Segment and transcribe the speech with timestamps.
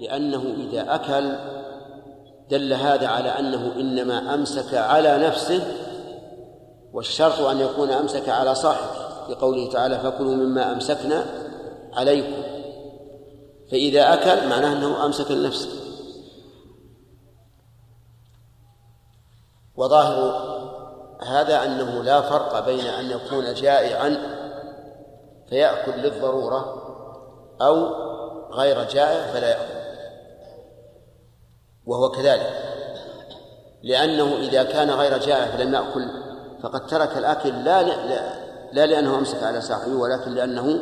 [0.00, 1.32] لأنه إذا أكل
[2.50, 5.62] دل هذا على أنه إنما أمسك على نفسه
[6.92, 11.26] والشرط أن يكون أمسك على صاحبه لقوله تعالى فكلوا مما أمسكنا
[11.92, 12.42] عليكم.
[13.70, 15.68] فإذا أكل معناه أنه أمسك لنفسه.
[19.76, 20.48] وظاهر
[21.26, 24.16] هذا أنه لا فرق بين أن يكون جائعا
[25.48, 26.82] فيأكل للضرورة
[27.60, 27.86] أو
[28.52, 29.77] غير جائع فلا يأكل.
[31.88, 32.68] وهو كذلك.
[33.82, 36.08] لأنه إذا كان غير جائع فلم يأكل
[36.62, 38.34] فقد ترك الأكل لا لا,
[38.72, 40.78] لا لأنه أمسك على صاحبه ولكن لأنه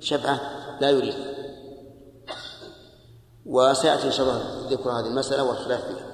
[0.00, 0.40] شبعة
[0.80, 1.14] لا يريد.
[3.46, 6.06] وسيأتي إن شاء الله ذكر هذه المسألة والخلاف فيها.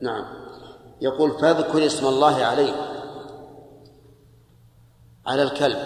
[0.00, 0.24] نعم.
[1.00, 2.72] يقول فاذكر اسم الله عليه
[5.26, 5.78] على الكلب.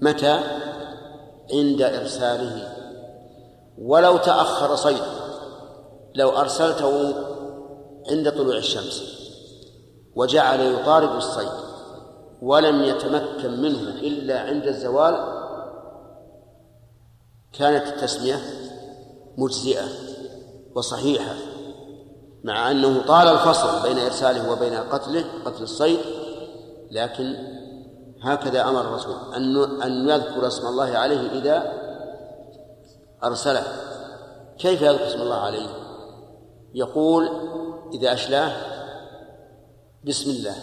[0.00, 0.40] متى؟
[1.52, 2.72] عند إرساله.
[3.78, 5.15] ولو تأخر صيده
[6.16, 7.14] لو أرسلته
[8.10, 9.02] عند طلوع الشمس
[10.16, 11.48] وجعل يطارد الصيد
[12.42, 15.36] ولم يتمكن منه إلا عند الزوال
[17.52, 18.36] كانت التسمية
[19.38, 19.84] مجزئة
[20.74, 21.34] وصحيحة
[22.44, 25.98] مع أنه طال الفصل بين إرساله وبين قتله قتل الصيد
[26.90, 27.36] لكن
[28.22, 31.72] هكذا أمر الرسول أن أن يذكر اسم الله عليه إذا
[33.24, 33.62] أرسله
[34.58, 35.85] كيف يذكر اسم الله عليه؟
[36.76, 37.28] يقول
[37.94, 38.52] إذا أشلاه
[40.04, 40.56] بسم الله.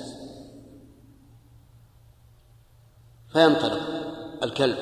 [3.34, 3.82] فينطلق
[4.44, 4.78] الكلب.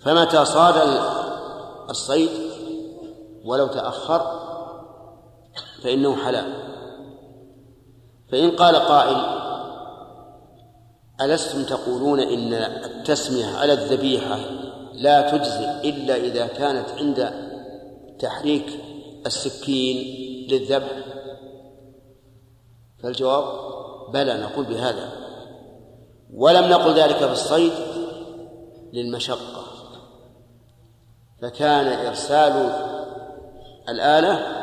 [0.00, 1.00] فمتى صاد
[1.90, 2.30] الصيد
[3.44, 4.20] ولو تأخر
[5.82, 6.52] فإنه حلال.
[8.32, 9.42] فإن قال قائل
[11.20, 14.38] ألستم تقولون إن التسمية على الذبيحة
[14.92, 17.32] لا تجزي إلا إذا كانت عند
[18.18, 18.91] تحريك
[19.26, 19.96] السكين
[20.50, 20.92] للذبح.
[23.02, 23.44] فالجواب
[24.12, 25.12] بلى نقول بهذا.
[26.34, 27.72] ولم نقل ذلك في الصيد
[28.92, 29.64] للمشقة.
[31.42, 32.52] فكان إرسال
[33.88, 34.62] الآلة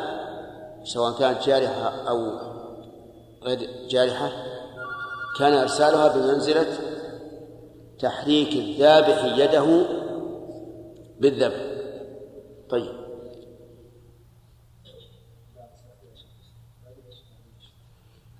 [0.84, 2.30] سواء كانت جارحة أو
[3.42, 4.32] غير جارحة
[5.38, 6.66] كان إرسالها بمنزلة
[7.98, 9.86] تحريك الذابح يده
[11.20, 11.60] بالذبح.
[12.70, 12.99] طيب.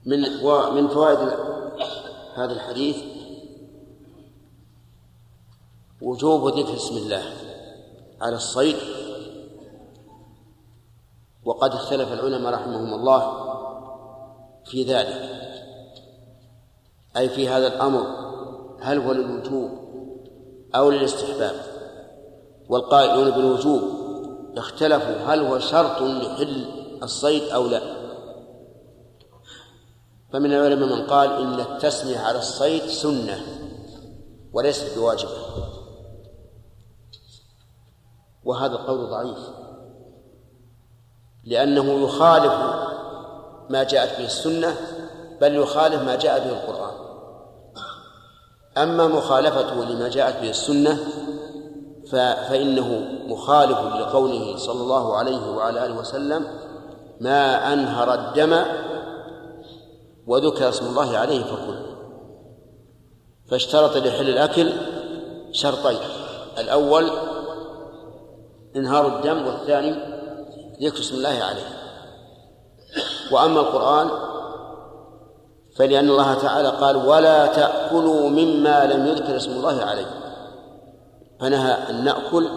[0.06, 1.18] من ومن فوائد
[2.34, 2.96] هذا الحديث
[6.02, 7.22] وجوب ذكر اسم الله
[8.20, 8.76] على الصيد.
[11.44, 13.50] وقد اختلف العلماء رحمهم الله
[14.64, 15.40] في ذلك.
[17.16, 18.06] أي في هذا الأمر
[18.80, 19.70] هل هو للوجوب
[20.74, 21.54] أو للاستحباب؟
[22.68, 23.82] والقائلون بالوجوب
[24.56, 26.64] اختلفوا هل هو شرط لحل
[27.02, 27.99] الصيد أو لا.
[30.32, 33.40] فمن العلماء من قال إن التسمية على الصيد سنة
[34.52, 35.30] وليست بواجبة.
[38.44, 39.38] وهذا القول ضعيف.
[41.44, 42.52] لأنه يخالف
[43.70, 44.76] ما جاءت به السنة
[45.40, 46.94] بل يخالف ما جاء به القرآن.
[48.76, 50.98] أما مخالفته لما جاءت به السنة
[52.10, 56.46] فإنه مخالف لقوله صلى الله عليه وعلى آله وسلم
[57.20, 58.64] ما أنهر الدم
[60.30, 61.78] وذكر اسم الله عليه فكل
[63.50, 64.72] فاشترط لحل الأكل
[65.52, 65.98] شرطين.
[66.58, 67.10] الأول
[68.76, 69.90] إنهار الدم والثاني
[70.82, 71.66] ذكر اسم الله عليه.
[73.32, 74.10] وأما القرآن
[75.76, 80.06] فلأن الله تعالى قال ولا تأكلوا مما لم يذكر اسم الله عليه.
[81.40, 82.48] فنهى أن نأكل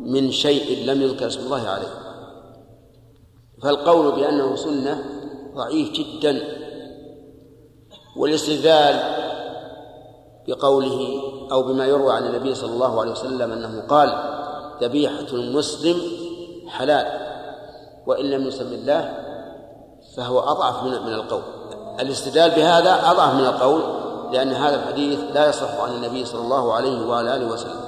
[0.00, 1.88] من شيء لم يذكر اسم الله عليه.
[3.62, 5.04] فالقول بأنه سنة
[5.54, 6.57] ضعيف جدا.
[8.18, 9.00] والاستدلال
[10.48, 14.12] بقوله أو بما يروى عن النبي صلى الله عليه وسلم أنه قال
[14.82, 15.96] ذبيحة المسلم
[16.68, 17.06] حلال
[18.06, 19.14] وإن لم يسم الله
[20.16, 21.42] فهو أضعف من من القول.
[22.00, 23.82] الاستدلال بهذا أضعف من القول
[24.32, 27.87] لأن هذا الحديث لا يصح عن النبي صلى الله عليه وعلى آله وسلم.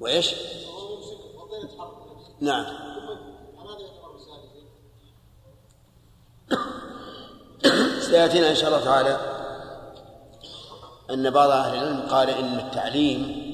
[0.00, 0.34] وإيش؟
[2.40, 2.66] نعم.
[8.00, 9.38] سيأتينا إن شاء الله تعالى
[11.10, 13.48] أن بعض أهل العلم قال إن التعليم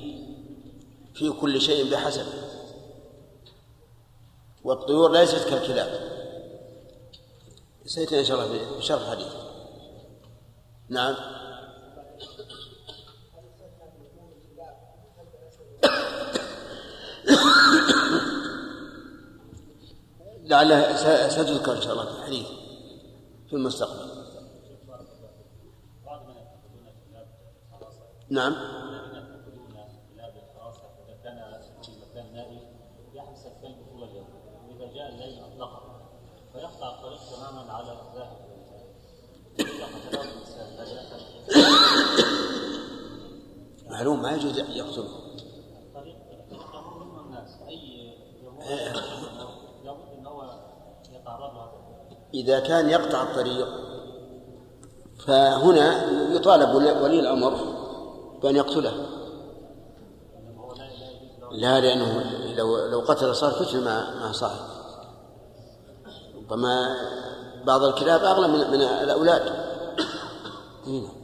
[1.14, 2.26] في كل شيء بحسب
[4.64, 6.14] والطيور ليست كالكلاب.
[7.87, 9.32] سيأتي إن شاء الله في شرح الحديث.
[10.88, 11.33] نعم.
[20.44, 20.96] لعله
[21.29, 22.46] ستذكر إن شاء الله في الحديث
[23.49, 24.25] في المستقبل.
[28.31, 28.55] نعم.
[36.52, 37.99] فيقطع الطريق تماما على
[43.87, 45.08] معلوم ما يجوز يقتله
[45.94, 46.17] طريق
[47.26, 48.14] الناس اي
[49.85, 50.61] لابد ان هو
[52.34, 53.69] إذا كان يقطع الطريق
[55.26, 57.54] فهنا يطالب ولي الأمر
[58.42, 58.92] بأن يقتله.
[61.52, 62.25] لا لأنه
[62.56, 64.64] لو لو قتل صار فتنه مع مع صاحب
[66.36, 66.96] ربما
[67.66, 69.42] بعض الكلاب أغلى من, من الأولاد.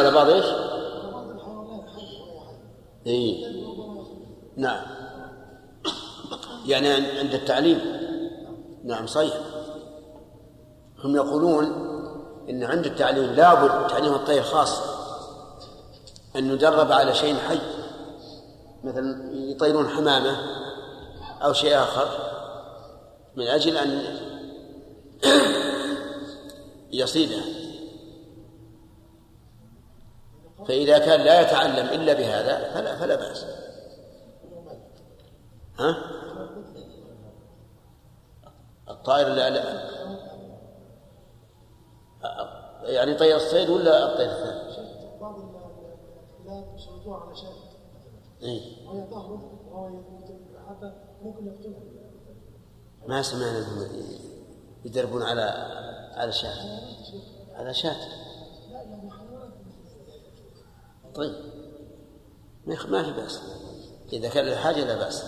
[0.00, 0.44] على بعض إيش؟
[3.06, 3.46] إي.
[4.56, 4.80] نعم.
[6.66, 6.88] يعني
[7.18, 7.80] عند التعليم.
[8.84, 9.34] نعم صحيح.
[11.04, 11.64] هم يقولون
[12.50, 14.80] إن عند التعليم لابد تعليم الطير خاص.
[16.36, 17.60] أن ندرب على شيء حي.
[18.84, 20.36] مثلا يطيرون حمامة
[21.42, 22.08] أو شيء آخر.
[23.36, 24.02] من أجل أن
[26.92, 27.59] يصيده.
[30.70, 33.44] فإذا كان لا يتعلم إلا بهذا فلا فلا بأس
[35.78, 35.96] ها؟
[38.90, 39.40] الطائر اللي
[42.82, 44.60] يعني طير الصيد ولا الطير الثاني؟
[45.20, 45.38] بعض
[50.68, 51.80] على ممكن يقتلها
[53.06, 53.88] ما سمعنا انهم
[54.84, 55.42] يدربون على
[56.14, 56.80] على شاة
[57.54, 58.29] على شاة
[61.20, 61.34] طيب.
[62.66, 63.40] ما في بأس.
[64.12, 65.24] إذا كان للحاجة لا بأس.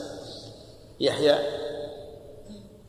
[1.00, 1.38] يحيى؟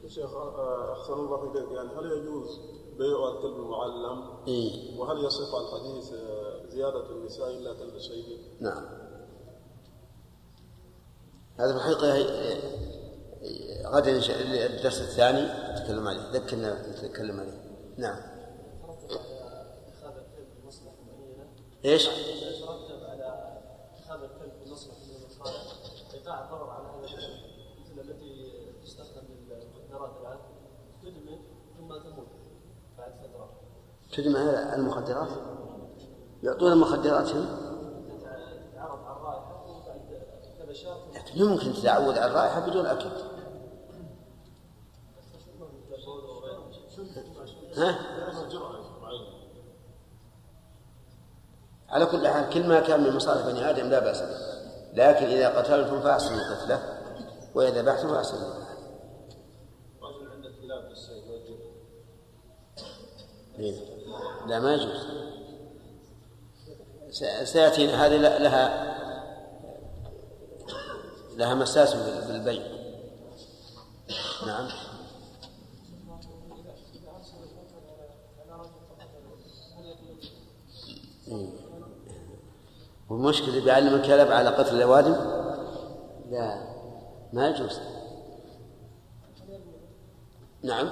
[0.08, 1.72] شيخ آه، أحسن الله إليك.
[1.72, 2.60] يعني هل يجوز
[2.98, 8.86] بيع الكلب المعلم؟ إيه؟ وهل يصح الحديث آه، زيادة النساء إلا كلب الشيء؟ نعم.
[11.60, 12.60] هذا في الحقيقة
[13.90, 14.12] غدا
[14.66, 16.32] الدرس الثاني نتكلم عليه.
[16.32, 17.62] ذكرنا نتكلم عليه.
[17.98, 18.34] نعم.
[21.86, 23.60] إيش؟ يترتب على
[23.98, 25.74] اتخاذ الكلب بمصلحة من المصالح
[26.41, 27.03] ضرر على هذا
[27.81, 30.38] مثل التي تستخدم المخدرات الآن
[31.01, 31.38] تدمن
[31.77, 32.27] ثم تموت
[32.97, 33.13] بعد
[34.13, 35.30] تدمن على المخدرات؟
[36.44, 37.45] يعطون المخدرات هم؟
[38.71, 43.09] تتعرض على شهر لكن يمكن تتعود على الرائحة بدون أكل
[47.77, 48.00] ها؟
[51.89, 54.62] على كل حال كل ما كان من مصالح بني آدم لا بأس به
[54.94, 57.00] لكن إذا قتلتم فأحسنوا قتله
[57.56, 58.63] وإذا ذبحتم فأحسنوا
[63.59, 63.76] إيه.
[64.47, 65.07] لا ما يجوز.
[67.44, 68.94] سيأتينا هذه لها
[71.38, 71.94] لها مساس
[72.28, 72.64] بالبيع.
[74.47, 74.69] نعم.
[81.28, 81.63] إيه.
[83.14, 85.16] والمشكلة بيعلم الكلب على قتل الأوادم؟
[86.30, 86.74] لا
[87.34, 87.80] ما يجوز.
[90.64, 90.90] نعم.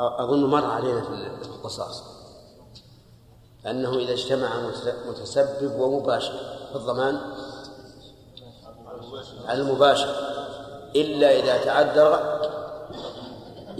[0.00, 2.04] أظن مر علينا في القصاص.
[3.66, 4.48] أنه إذا اجتمع
[5.08, 6.32] متسبب ومباشر
[6.70, 7.20] في الضمان.
[9.50, 10.14] المباشر.
[10.96, 12.40] إلا إذا تعذر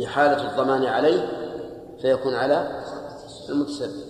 [0.04, 1.28] إحالة الضمان عليه
[2.02, 2.85] فيكون على
[3.49, 4.09] المتسبب.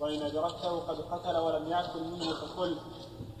[0.00, 2.76] وإن أدركته قد قتل ولم يأكل منه فكل.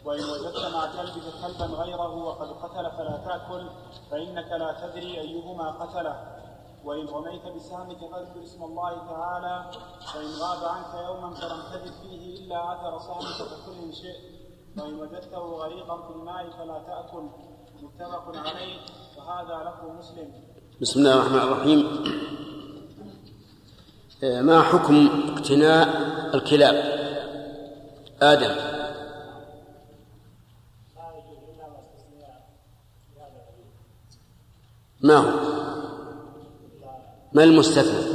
[0.04, 3.68] وإن وجدت مع كلبك كلبا غيره وقد قتل فلا تأكل.
[4.10, 6.36] فإنك لا تدري أيهما قتله.
[6.84, 9.70] وإن رميت بسهمك فاذكر اسم الله تعالى.
[10.16, 14.34] وإن غاب عنك يوما فلم تجد فيه إلا أثر سهمك فكل شئت.
[14.78, 17.28] وإن وجدته غريقا في الماء فلا تأكل.
[17.82, 18.78] متفق عليه.
[19.18, 20.32] وهذا لفظ مسلم.
[20.80, 22.04] بسم الله الرحمن الرحيم.
[24.22, 25.88] ما حكم اقتناء
[26.34, 26.74] الكلاب؟
[28.22, 28.54] آدم.
[35.00, 35.30] ما هو؟
[37.32, 38.14] ما المستثنى؟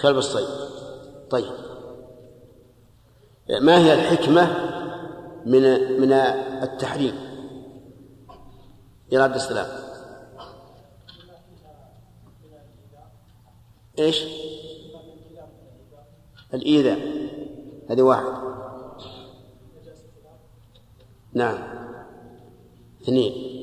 [0.00, 0.48] كلب الصيد.
[1.30, 1.52] طيب.
[3.60, 4.72] ما هي الحكمة
[5.46, 5.62] من
[6.00, 6.12] من
[6.62, 7.35] التحريم؟
[9.12, 9.66] يا عبد السلام
[13.98, 14.24] إيش؟
[16.54, 16.98] الإيذاء.
[17.90, 18.32] هذه واحد.
[21.32, 21.58] نعم.
[23.02, 23.56] اثنين.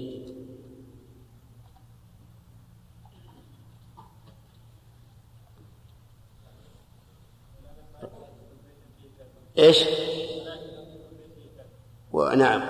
[9.57, 9.85] إيش؟
[12.13, 12.61] ونعم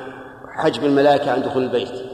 [0.48, 2.13] حجب الملائكة عن دخول البيت.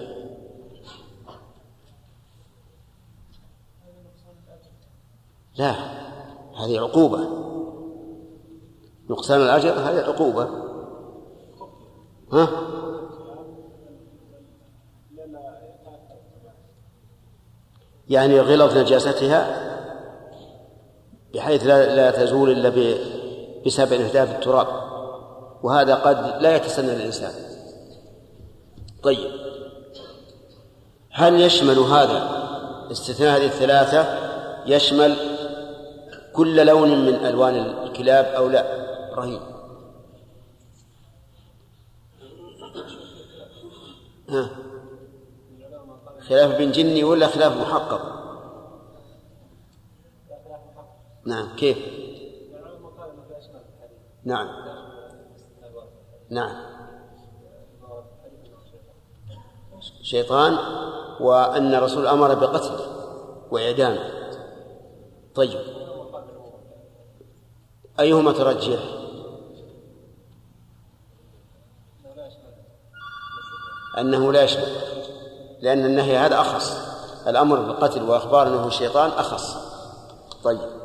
[5.60, 5.76] لا
[6.56, 7.20] هذه عقوبة.
[9.10, 10.50] نقصان الأجر هذه عقوبة.
[12.34, 12.50] ها؟
[18.10, 19.70] يعني غلظ نجاستها
[21.34, 22.70] بحيث لا, لا تزول إلا
[23.66, 24.68] بسبب إهداف التراب.
[25.64, 27.32] وهذا قد لا يتسنى الإنسان
[29.04, 29.32] طيب.
[31.12, 32.30] هل يشمل هذا
[32.92, 34.30] استثناء هذه الثلاثة؟
[34.66, 35.29] يشمل
[36.34, 39.42] كل لون من ألوان الكلاب أو لا؟ رهيب.
[44.30, 44.50] ها.
[46.20, 48.20] خلاف بن جني ولا خلاف محقق؟
[51.26, 51.78] نعم كيف؟
[54.24, 54.48] نعم.
[56.30, 56.70] نعم.
[60.02, 60.58] شيطان
[61.20, 62.80] وأن الرسول أمر بقتله
[63.52, 64.10] وإعدامه.
[65.36, 65.79] طيب.
[68.00, 68.80] أيهما ترجح
[73.98, 74.68] أنه لا يشمل
[75.62, 76.90] لأن النهي هذا أخص
[77.28, 79.58] الأمر بالقتل وأخبار أنه الشيطان أخص
[80.44, 80.80] طيب.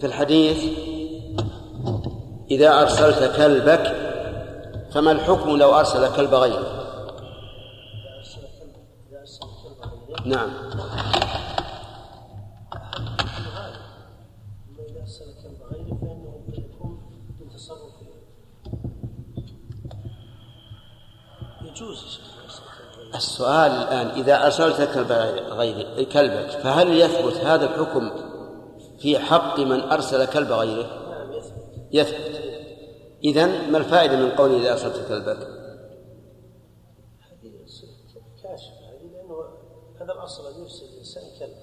[0.00, 0.78] في الحديث
[2.50, 4.11] إذا أرسلت كلبك
[4.94, 6.82] فما الحكم لو أرسل كلب غيره
[10.24, 10.50] نعم.
[23.14, 25.12] السؤال الآن إذا أرسلت كلب
[25.52, 28.10] غير كلبك فهل يثبت هذا الحكم
[28.98, 30.86] في حق من أرسل كلب غيره؟
[31.92, 32.41] يثبت.
[33.24, 35.62] إذا ما الفائدة من قوله إذا أرسلت كلبك؟
[38.42, 39.44] كاشف لأنه
[40.00, 41.56] هذا الأصل أن يرسل الإنسان كلب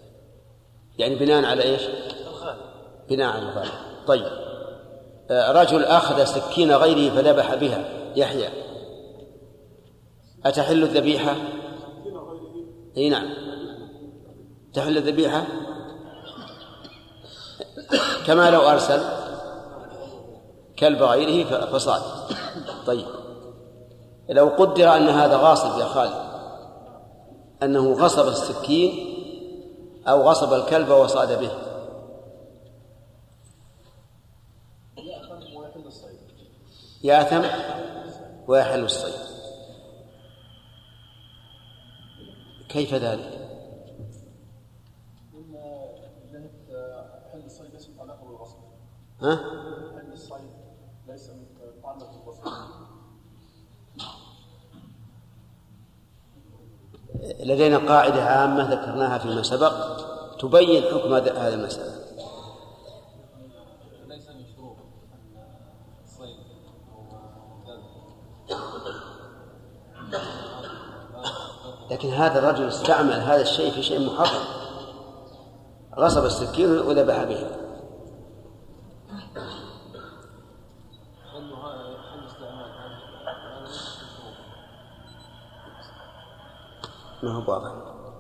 [0.97, 1.81] يعني بناء على إيش؟
[2.27, 2.61] الغالب
[3.09, 3.71] بناء على الغالب
[4.07, 4.49] طيب.
[5.31, 7.89] آه، رجل أخذ سكين غيره فذبح بها.
[8.15, 8.49] يحيى.
[10.45, 11.35] أتحل الذبيحة؟
[12.97, 13.29] إي نعم.
[14.73, 15.47] تحل الذبيحة؟
[18.27, 19.18] كما لو أرسل.
[20.79, 22.01] كلب غيره فصاد
[22.85, 23.07] طيب.
[24.29, 26.29] لو قدر أن هذا غاصب يا خالد
[27.63, 29.15] أنه غصب السكين
[30.07, 31.51] أو غصب الكلب وصاد به.
[37.03, 37.41] يأثم
[38.47, 39.13] ويحل الصيد.
[42.69, 43.39] كيف ذلك؟
[49.21, 49.68] ها؟
[57.39, 59.73] لدينا قاعدة عامة ذكرناها فيما سبق
[60.39, 61.99] تبين حكم هذه المسألة.
[71.91, 74.43] لكن هذا الرجل استعمل هذا الشيء في شيء محرم.
[75.97, 77.68] غصب السكين وذبح به.
[87.39, 87.71] ما هو واضح.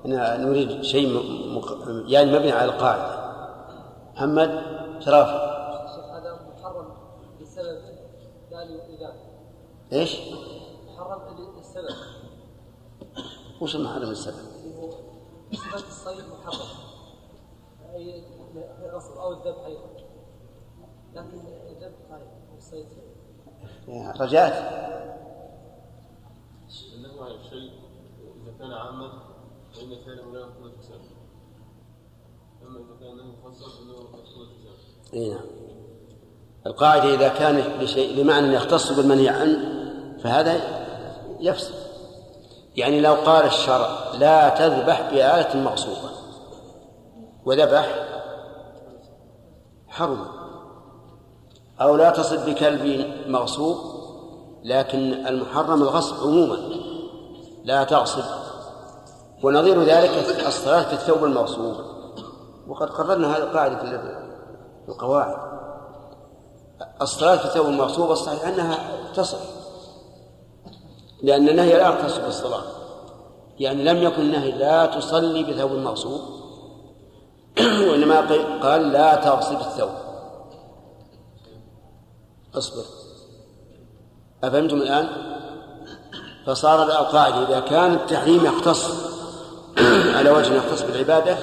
[0.05, 1.07] أنا نريد شيء
[1.55, 1.77] مق...
[2.07, 3.29] يعني مبني على القاعدة.
[4.13, 4.61] محمد
[4.99, 5.49] شرافي
[6.11, 6.87] هذا محرم
[7.41, 7.81] بسبب
[8.51, 9.13] لا لإذا
[9.93, 10.19] إيش؟
[10.87, 11.21] محرم
[11.57, 11.95] للسبب.
[13.61, 14.35] وش المحرم السبب؟
[15.53, 16.67] صفة الصيد محرم.
[17.93, 18.23] أي
[18.85, 19.89] الأصل أو الذبح أيضا.
[21.13, 22.85] لكن الذبح طيب والصيد
[24.19, 24.53] رجعت
[26.93, 27.88] النهي عن الشيء إذا
[28.59, 29.11] كان عاما
[29.73, 30.99] فإن فعله لا يكون فساد
[32.67, 35.45] أما إذا كان خاصا فإنه يكون فساد إي نعم.
[36.67, 39.59] القاعدة إذا كان لشيء بمعنى يختص بالمنهي عنه
[40.23, 40.61] فهذا
[41.39, 41.73] يفسد.
[42.75, 46.09] يعني لو قال الشرع لا تذبح بآلة مغصوبة
[47.45, 48.07] وذبح
[49.87, 50.27] حرم.
[51.81, 53.77] أو لا تصد بكلب مغصوب
[54.63, 56.57] لكن المحرم الغصب عموما.
[57.63, 58.48] لا تغصب
[59.43, 60.09] ونظير ذلك
[60.47, 61.75] الصلاة في الثوب المغصوب.
[62.67, 63.77] وقد قررنا هذه القاعدة
[64.85, 65.37] في القواعد.
[67.01, 68.79] الصلاة في الثوب المغصوب الصحيح أنها
[69.15, 69.37] تصح.
[71.23, 72.63] لأن النهي لا يختص بالصلاة.
[73.59, 76.21] يعني لم يكن النهي لا تصلي بثوب مغصوب
[77.89, 78.19] وإنما
[78.63, 79.89] قال لا تغصب الثوب.
[82.55, 82.83] اصبر.
[84.43, 85.09] أفهمتم الآن؟
[86.45, 89.09] فصار القاعدة إذا كان التحريم يختص
[90.15, 91.37] على وجه يختص بالعبادة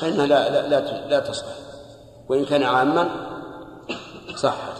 [0.00, 1.46] فإنها لا لا لا, لا تصح
[2.28, 3.08] وإن كان عاما
[4.36, 4.78] صحت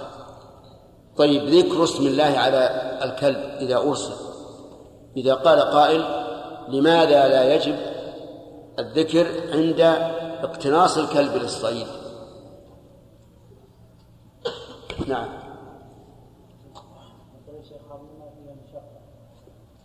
[1.17, 2.71] طيب ذكر اسم الله على
[3.03, 4.13] الكلب إذا أرسل.
[5.17, 6.05] إذا قال قائل
[6.69, 7.77] لماذا لا يجب
[8.79, 9.81] الذكر عند
[10.43, 11.87] اقتناص الكلب للصيد؟
[15.07, 15.29] نعم.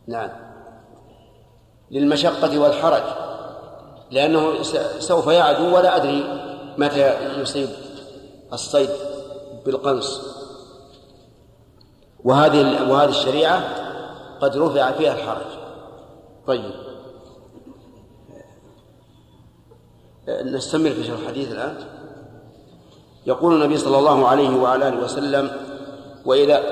[0.08, 0.53] نعم.
[1.92, 3.04] للمشقة والحرج
[4.12, 4.62] لأنه
[5.00, 6.24] سوف يعدو ولا أدري
[6.78, 7.70] متى يصيب
[8.54, 8.90] الصيد
[9.66, 10.22] بالقنص
[12.24, 13.64] وهذه وهذه الشريعة
[14.42, 15.46] قد رفع فيها الحرج.
[16.48, 16.72] طيب.
[20.44, 21.76] نستمر في شرح الحديث الآن.
[23.26, 25.52] يقول النبي صلى الله عليه وعلى آله وسلم
[26.26, 26.64] وإذا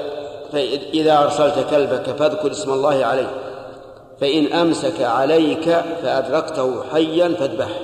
[0.51, 3.50] فإذا أرسلت كلبك فاذكر اسم الله عليه.
[4.21, 5.69] فإن أمسك عليك
[6.01, 7.79] فأدركته حيا فاذبحه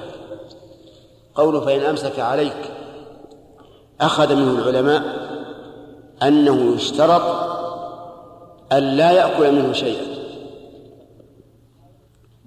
[1.36, 2.72] قوله فإن أمسك عليك
[4.02, 5.04] أخذ منه العلماء
[6.24, 7.22] أنه يشترط
[8.72, 10.18] أن لا يأكل منه شيئا.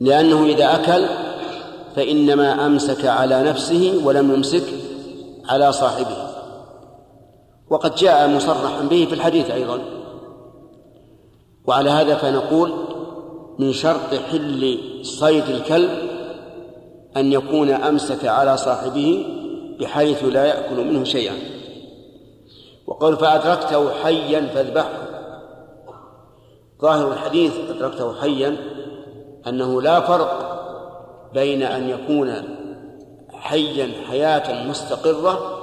[0.01, 1.07] لأنه إذا أكل
[1.97, 4.65] فإنما أمسك على نفسه ولم يمسك
[5.49, 6.31] على صاحبه.
[7.71, 9.81] وقد جاء مصرحا به في الحديث أيضا.
[11.67, 12.90] وعلى هذا فنقول
[13.61, 15.91] من شرط حل صيد الكلب
[17.17, 19.27] أن يكون أمسك على صاحبه
[19.81, 21.35] بحيث لا يأكل منه شيئا.
[22.87, 25.03] وقول فأدركته حيا فاذبحه.
[26.83, 28.57] ظاهر الحديث أدركته حيا
[29.47, 30.61] أنه لا فرق
[31.35, 32.33] بين أن يكون
[33.33, 35.61] حيا حياة مستقرة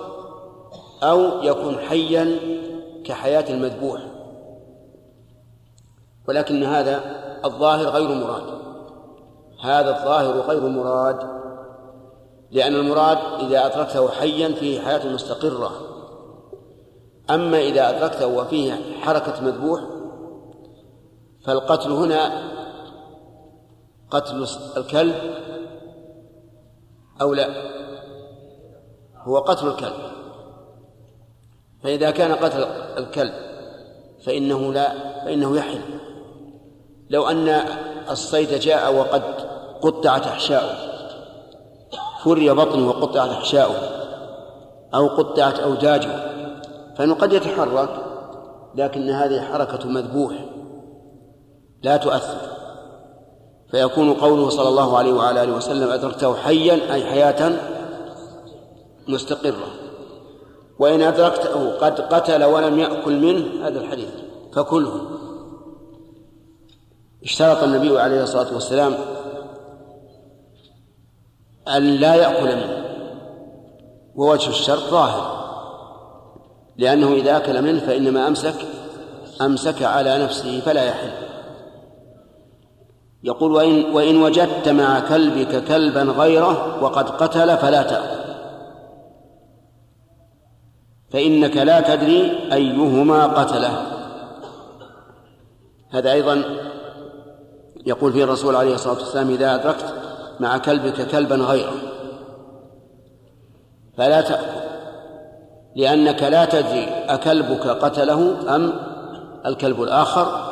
[1.04, 2.40] أو يكون حيا
[3.06, 4.02] كحياة المذبوح.
[6.28, 8.58] ولكن هذا الظاهر غير مراد.
[9.62, 11.38] هذا الظاهر غير مراد
[12.52, 15.72] لأن المراد إذا أدركته حيا فيه حياة مستقرة.
[17.30, 19.82] أما إذا أدركته وفيه حركة مذبوح
[21.46, 22.52] فالقتل هنا
[24.12, 24.48] قتل
[24.78, 25.16] الكلب
[27.22, 27.48] أو لا؟
[29.24, 30.18] هو قتل الكلب.
[31.84, 32.64] فإذا كان قتل
[32.98, 33.34] الكلب
[34.26, 34.94] فإنه لا
[35.26, 35.97] فإنه يحل
[37.10, 37.62] لو أن
[38.10, 39.24] الصيد جاء وقد
[39.82, 40.76] قطعت أحشاؤه
[42.24, 43.76] فري بطنه وقطعت أحشاؤه
[44.96, 46.38] أو قطعت أوجاجه
[46.98, 47.90] فإنه قد يتحرك
[48.76, 50.34] لكن هذه حركة مذبوح
[51.84, 52.38] لا تؤثر.
[53.72, 57.52] فيكون قوله صلى الله عليه وعلى آله وسلم أدركته حيا أي حياة
[59.08, 59.68] مستقرة.
[60.80, 64.10] وإن أدركته قد قتل ولم يأكل منه هذا الحديث
[64.54, 65.17] فكله.
[67.24, 68.96] اشترط النبي عليه الصلاة والسلام
[71.68, 72.84] أن لا يأكل منه.
[74.16, 75.38] ووجه الشرط ظاهر.
[76.78, 78.56] لأنه إذا أكل منه فإنما أمسك
[79.42, 81.12] أمسك على نفسه فلا يحل.
[83.24, 88.28] يقول وإن, وإن وجدت مع كلبك كلبا غيره وقد قتل فلا تأكل.
[91.10, 93.88] فإنك لا تدري أيهما قتله.
[95.90, 96.44] هذا أيضا
[97.88, 99.94] يقول فيه الرسول عليه الصلاة والسلام إذا أدركت
[100.40, 101.74] مع كلبك كلبا غيره
[103.98, 104.68] فلا تأكل
[105.76, 108.74] لأنك لا تدري أكلبك قتله أم
[109.46, 110.48] الكلب الآخر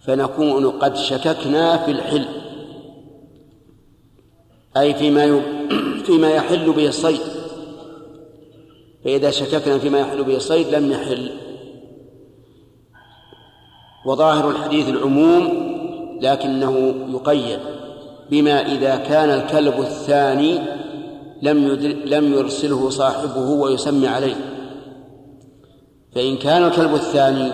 [0.00, 2.26] فنكون قد شككنا في الحل
[4.76, 5.42] أي فيما
[6.04, 7.20] فيما يحل به الصيد
[9.04, 11.45] فإذا شككنا فيما يحل به الصيد لم يحل
[14.06, 15.66] وظاهر الحديث العموم
[16.20, 17.58] لكنه يقيد
[18.30, 20.58] بما إذا كان الكلب الثاني
[21.42, 21.68] لم
[22.04, 24.34] لم يرسله صاحبه ويسمي عليه
[26.14, 27.52] فإن كان الكلب الثاني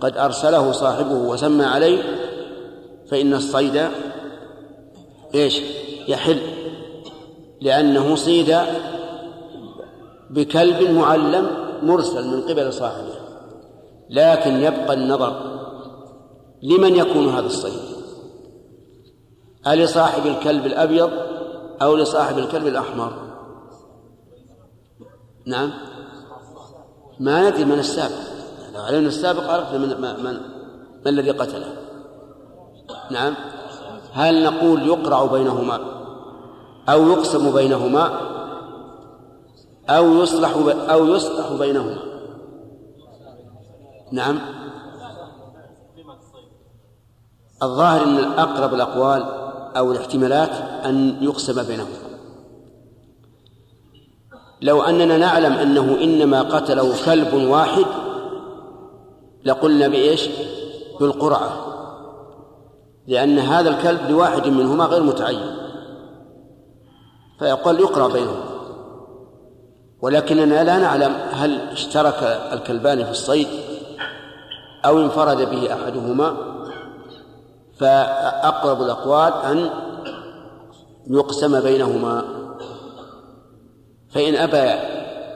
[0.00, 1.98] قد أرسله صاحبه وسمى عليه
[3.10, 3.82] فإن الصيد
[5.34, 5.60] إيش؟
[6.08, 6.38] يحل
[7.60, 8.56] لأنه صيد
[10.30, 11.46] بكلب معلم
[11.82, 13.14] مرسل من قبل صاحبه
[14.10, 15.53] لكن يبقى النظر
[16.64, 17.80] لمن يكون هذا الصيد؟
[19.66, 21.10] ألصاحب الكلب الأبيض
[21.82, 23.12] أو لصاحب الكلب الأحمر؟
[25.46, 25.72] نعم.
[27.20, 28.16] ما ندري من السابق.
[28.74, 30.40] لو علمنا السابق عرفنا من, من, من,
[31.00, 31.76] من الذي قتله.
[33.10, 33.34] نعم.
[34.12, 35.80] هل نقول يقرع بينهما
[36.88, 38.20] أو يقسم بينهما
[39.88, 40.56] أو يصلح
[40.90, 41.98] أو يصلح بينهما؟
[44.12, 44.63] نعم.
[47.62, 49.24] الظاهر أن أقرب الأقوال
[49.76, 50.50] أو الاحتمالات
[50.84, 52.14] أن يقسم بينهما
[54.62, 57.84] لو أننا نعلم أنه إنما قتله كلب واحد
[59.44, 60.28] لقلنا بإيش؟
[61.00, 61.50] بالقرعة.
[63.06, 65.56] لأن هذا الكلب لواحد منهما غير متعين.
[67.38, 68.44] فيقول يقرأ بينهما
[70.02, 73.48] ولكننا لا نعلم هل اشترك الكلبان في الصيد
[74.84, 76.53] أو انفرد به أحدهما.
[77.84, 79.70] فأقرب الأقوال أن
[81.06, 82.24] يقسم بينهما.
[84.10, 84.70] فإن أبى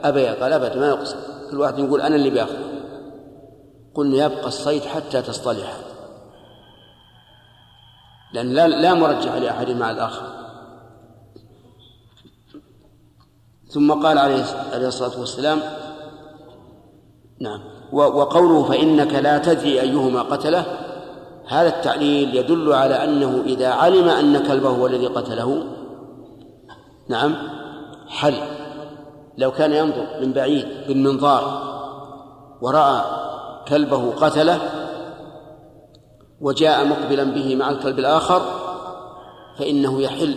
[0.03, 1.17] أبى قال أبدا ما يقسم.
[1.51, 2.57] كل واحد يقول أنا اللي بياخذ
[3.93, 5.77] قلنا يبقى الصيد حتى تصطلح.
[8.33, 10.25] لأن لا, لا مرجح لأحد مع الآخر.
[13.67, 15.59] ثم قال عليه الصلاة والسلام
[17.41, 17.61] نعم.
[17.91, 20.88] وقوله فإنك لا تدري أيهما قتله
[21.49, 25.63] هذا التعليل يدل على أنه إذا علم أن كلبه هو الذي قتله
[27.09, 27.35] نعم
[28.07, 28.35] حل.
[29.37, 31.69] لو كان ينظر من بعيد بالمنظار
[32.61, 33.01] ورأى
[33.67, 34.59] كلبه قتله
[36.41, 38.41] وجاء مقبلا به مع الكلب الآخر
[39.57, 40.35] فإنه يحل.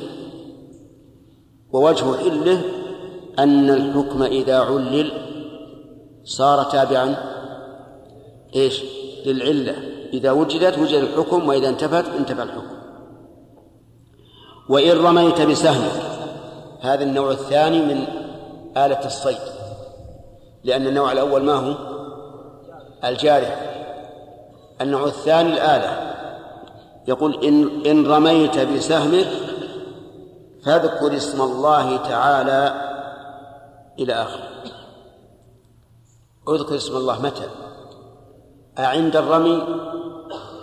[1.72, 2.62] ووجه حله
[3.38, 5.12] أن الحكم إذا علل
[6.25, 7.16] صار تابعا
[8.55, 8.83] إيش؟
[9.27, 9.91] للعلة.
[10.12, 12.77] إذا وجدت وجد الحكم وإذا انتفت انتفى الحكم.
[14.68, 15.88] وإن رميت بسهم
[16.81, 18.05] هذا النوع الثاني من
[18.77, 19.38] آلة الصيد.
[20.64, 21.75] لأن النوع الأول ما هو؟
[23.05, 23.72] الجارح.
[24.81, 26.12] النوع الثاني الآلة.
[27.09, 29.29] يقول إن إن رميت بسهمك
[30.64, 32.75] فاذكر اسم الله تعالى
[33.98, 34.48] إلى آخره.
[36.48, 37.48] اذكر اسم الله متى؟
[38.79, 39.62] أعند الرمي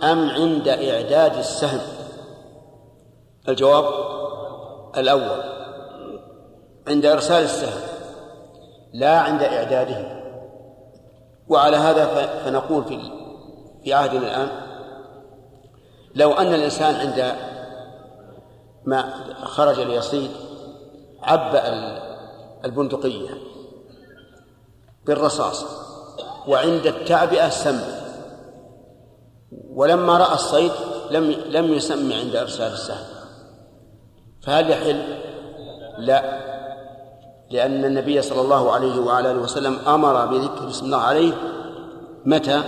[0.04, 1.82] أم عند إعداد السهم؟
[3.50, 3.86] الجواب
[4.98, 5.44] الأول
[6.88, 7.82] عند إرسال السهم
[8.94, 10.20] لا عند إعداده.
[11.50, 12.06] وعلى هذا
[12.46, 13.00] فنقول في
[13.84, 14.50] في عهدنا الآن
[16.16, 17.36] لو أن الإنسان عند
[18.86, 20.32] ما خرج ليصيد
[21.24, 21.62] عبأ
[22.66, 23.30] البندقية
[25.06, 25.66] بالرصاص
[26.48, 27.82] وعند التعبئة سم
[29.80, 30.72] ولما رأى الصيد
[31.12, 33.06] لم لم يسمي عند إرسال السهم
[34.42, 35.04] فهل يحل؟
[35.98, 36.40] لا
[37.52, 41.34] لأن النبي صلى الله عليه وعلى آله وسلم أمر بذكر بسم الله عليه
[42.26, 42.62] متى؟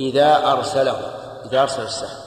[0.00, 0.96] إذا أرسله
[1.46, 2.18] إذا أرسل السهم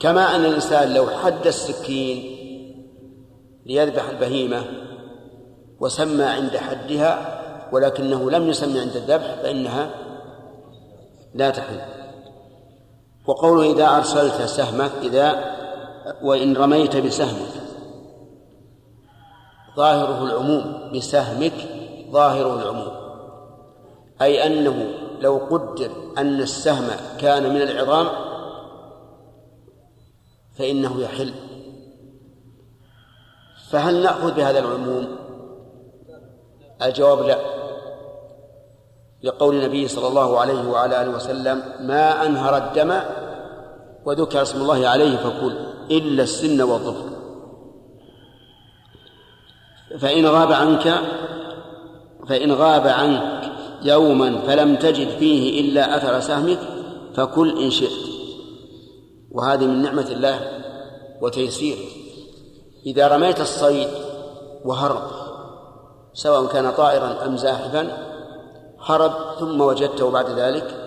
[0.00, 2.38] كما أن الإنسان لو حد السكين
[3.66, 4.64] ليذبح البهيمة
[5.80, 7.42] وسمى عند حدها
[7.72, 9.90] ولكنه لم يسمى عند الذبح فإنها
[11.34, 12.01] لا تحل
[13.26, 15.52] وقوله إذا أرسلت سهمك إذا
[16.22, 17.52] وإن رميت بسهمك.
[19.76, 21.52] ظاهره العموم بسهمك
[22.10, 22.92] ظاهره العموم.
[24.22, 28.08] أي أنه لو قدر أن السهم كان من العظام
[30.58, 31.34] فإنه يحل.
[33.70, 35.16] فهل نأخذ بهذا العموم؟
[36.82, 37.61] الجواب لا.
[39.22, 43.00] لقول النبي صلى الله عليه وعلى آله وسلم ما أنهر الدم
[44.04, 45.56] وذكر اسم الله عليه فكل
[45.90, 47.12] إلا السن والظفر.
[50.00, 50.94] فإن غاب عنك
[52.28, 56.58] فإن غاب عنك يوما فلم تجد فيه إلا أثر سهمك
[57.14, 58.12] فكل إن شئت.
[59.30, 60.40] وهذه من نعمة الله
[61.20, 61.86] وتيسيره.
[62.86, 63.88] إذا رميت الصيد
[64.64, 65.02] وهرب
[66.14, 68.11] سواء كان طائرا أم زاحفا
[68.82, 70.82] هرب ثم وجدته بعد ذلك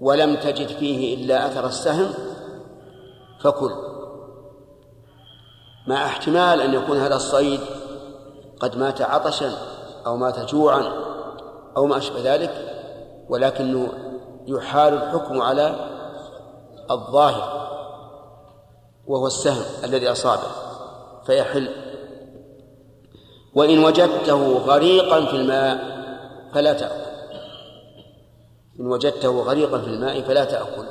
[0.00, 2.14] ولم تجد فيه إلا أثر السهم
[3.40, 3.72] فكل.
[5.86, 7.60] مع احتمال أن يكون هذا الصيد
[8.60, 9.52] قد مات عطشا
[10.06, 10.92] أو مات جوعا
[11.76, 12.52] أو ما أشبه ذلك
[13.28, 13.88] ولكنه
[14.46, 15.90] يحال الحكم على
[16.90, 17.64] الظاهر
[19.06, 20.48] وهو السهم الذي أصابه
[21.26, 21.68] فيحل.
[23.54, 25.93] وإن وجدته غريقا في الماء
[26.54, 27.14] فلا تأكل.
[28.80, 30.86] إن وجدته غريقا في الماء فلا تأكل.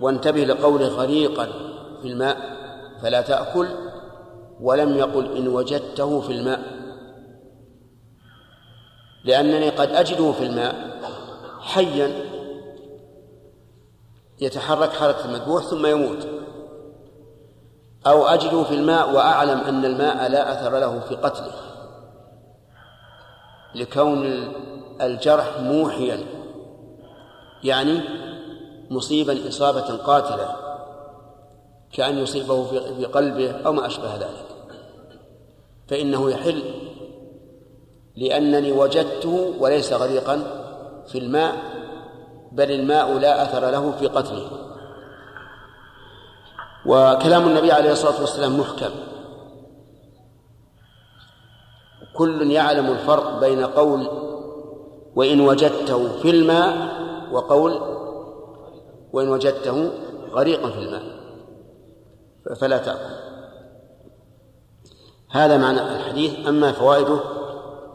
[0.00, 1.46] وانتبه لقوله غريقا
[2.02, 2.36] في الماء
[3.02, 3.68] فلا تأكل.
[4.60, 6.60] ولم يقل إن وجدته في الماء.
[9.24, 11.00] لأنني قد أجده في الماء
[11.60, 12.12] حيا
[14.40, 16.28] يتحرك حركة المذبوح ثم يموت.
[18.06, 21.73] أو أجده في الماء وأعلم أن الماء لا أثر له في قتله.
[23.74, 24.52] لكون
[25.00, 26.18] الجرح موحيا
[27.64, 28.00] يعني
[28.90, 30.56] مصيبا إصابة قاتلة
[31.92, 32.64] كأن يصيبه
[32.98, 34.46] في قلبه أو ما أشبه ذلك.
[35.88, 36.62] فإنه يحل
[38.16, 40.42] لأنني وجدته وليس غريقا
[41.06, 41.54] في الماء
[42.52, 44.50] بل الماء لا أثر له في قتله.
[46.86, 48.90] وكلام النبي عليه الصلاة والسلام محكم.
[52.16, 54.08] كل يعلم الفرق بين قول
[55.16, 56.88] وإن وجدته في الماء
[57.32, 57.80] وقول
[59.12, 59.90] وإن وجدته
[60.32, 61.02] غريقا في الماء.
[62.56, 63.14] فلا تأكل.
[65.30, 67.20] هذا معنى الحديث أما فوائده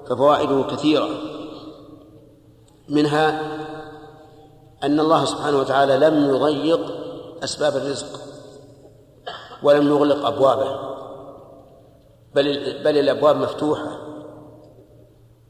[0.09, 1.09] ففوائده كثيرة.
[2.89, 3.41] منها
[4.83, 6.81] أن الله سبحانه وتعالى لم يضيق
[7.43, 8.19] أسباب الرزق
[9.63, 10.79] ولم يغلق أبوابه
[12.35, 14.08] بل بل الأبواب مفتوحة.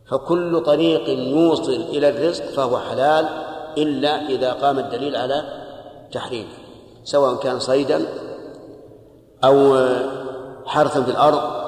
[0.09, 3.25] فكل طريق يوصل إلى الرزق فهو حلال
[3.77, 5.43] إلا إذا قام الدليل على
[6.11, 6.49] تحريمه
[7.03, 8.05] سواء كان صيدا
[9.43, 9.87] أو
[10.65, 11.59] حرثا في الأرض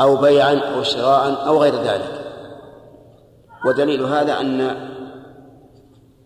[0.00, 2.24] أو بيعا أو شراء أو غير ذلك
[3.66, 4.88] ودليل هذا أن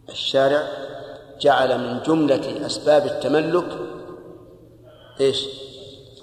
[0.09, 0.63] الشارع
[1.41, 3.79] جعل من جملة أسباب التملك
[5.21, 5.49] إيش؟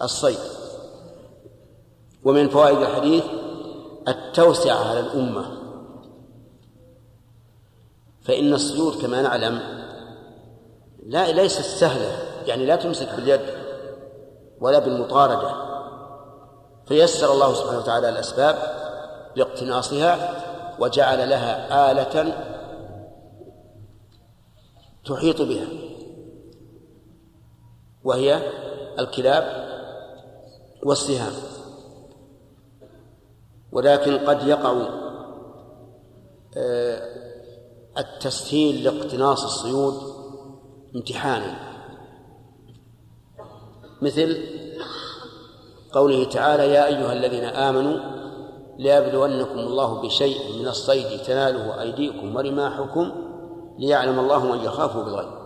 [0.02, 0.40] الصيد
[2.24, 3.24] ومن فوائد الحديث
[4.10, 5.46] التوسعة على الأمة.
[8.22, 9.60] فإن الصيود كما نعلم
[11.06, 12.18] لا ليست سهلة
[12.48, 13.42] يعني لا تمسك باليد
[14.60, 15.70] ولا بالمطاردة.
[16.86, 18.56] فيسر الله سبحانه وتعالى الأسباب
[19.36, 20.36] لاقتناصها
[20.80, 22.34] وجعل لها آلة
[25.06, 25.68] تحيط بها
[28.04, 28.42] وهي
[29.00, 29.70] الكلاب
[30.84, 31.34] والسهام.
[33.72, 34.88] ولكن قد يقع
[36.58, 37.02] آه،
[37.98, 39.94] التسهيل لاقتناص الصيود
[40.96, 41.56] امتحانا.
[44.02, 44.38] مثل
[45.94, 48.00] قوله تعالى يا أيها الذين آمنوا
[48.80, 53.12] ليبلونكم الله بشيء من الصيد تناله أيديكم ورماحكم
[53.80, 55.40] ليعلم الله من يخافه بالغيب.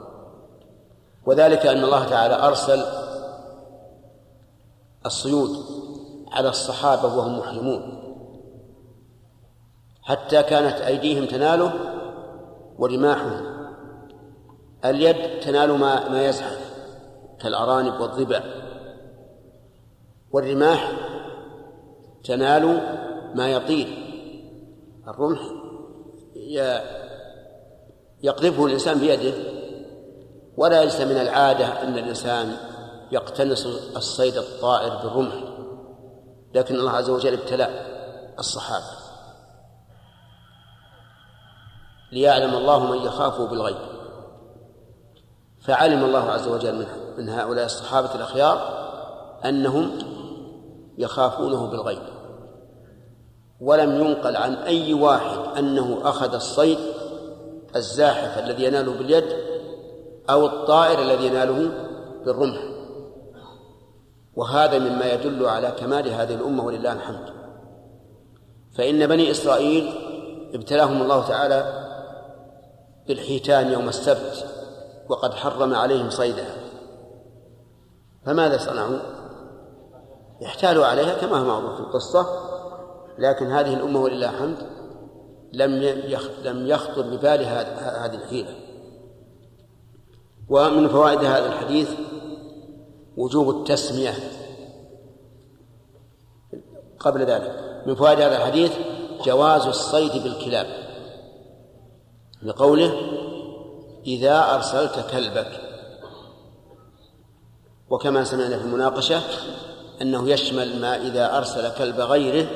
[1.25, 2.83] وذلك أن الله تعالى أرسل
[5.05, 5.49] الصيود
[6.31, 8.02] على الصحابة وهم محرمون.
[10.03, 11.73] حتى كانت أيديهم تناله
[12.77, 13.53] ورماحهم.
[14.85, 16.73] اليد تنال ما ما يزحف
[17.39, 18.43] كالأرانب والضبع.
[20.31, 20.91] والرماح
[22.23, 22.81] تنال
[23.35, 23.87] ما يطير.
[25.07, 25.39] الرمح
[28.23, 29.33] يقذفه الإنسان بيده.
[30.57, 32.57] ولا ليس من العادة أن الإنسان
[33.11, 35.35] يقتنص الصيد الطائر بالرمح.
[36.53, 37.67] لكن الله عز وجل ابتلى
[38.39, 39.02] الصحابة.
[42.13, 43.77] ليعلم الله من يخافه بالغيب.
[45.61, 46.85] فعلم الله عز وجل
[47.17, 48.57] من هؤلاء الصحابة الأخيار
[49.45, 49.91] أنهم
[50.97, 52.01] يخافونه بالغيب.
[53.61, 56.77] ولم ينقل عن أي واحد أنه أخذ الصيد
[57.75, 59.25] الزاحف الذي يناله باليد
[60.29, 61.71] أو الطائر الذي يناله
[62.25, 62.61] بالرمح.
[64.35, 67.29] وهذا مما يدل على كمال هذه الأمة ولله الحمد.
[68.77, 69.93] فإن بني إسرائيل
[70.53, 71.82] ابتلاهم الله تعالى
[73.07, 74.45] بالحيتان يوم السبت
[75.09, 76.55] وقد حرم عليهم صيدها.
[78.25, 78.99] فماذا صنعوا؟
[80.45, 82.27] احتالوا عليها كما هو معروف في القصة
[83.17, 84.57] لكن هذه الأمة ولله الحمد
[85.53, 85.71] لم
[86.43, 88.55] لم يخطر ببالها هذه الحيلة.
[90.49, 91.91] ومن فوائد هذا الحديث
[93.17, 94.13] وجوب التسمية.
[96.99, 98.71] قبل ذلك من فوائد هذا الحديث
[99.25, 100.82] جواز الصيد بالكلاب.
[102.45, 102.93] لقوله
[104.07, 105.59] إذا أرسلت كلبك.
[107.89, 109.21] وكما سمعنا في المناقشة
[110.01, 112.47] أنه يشمل ما إذا أرسل كلب غيره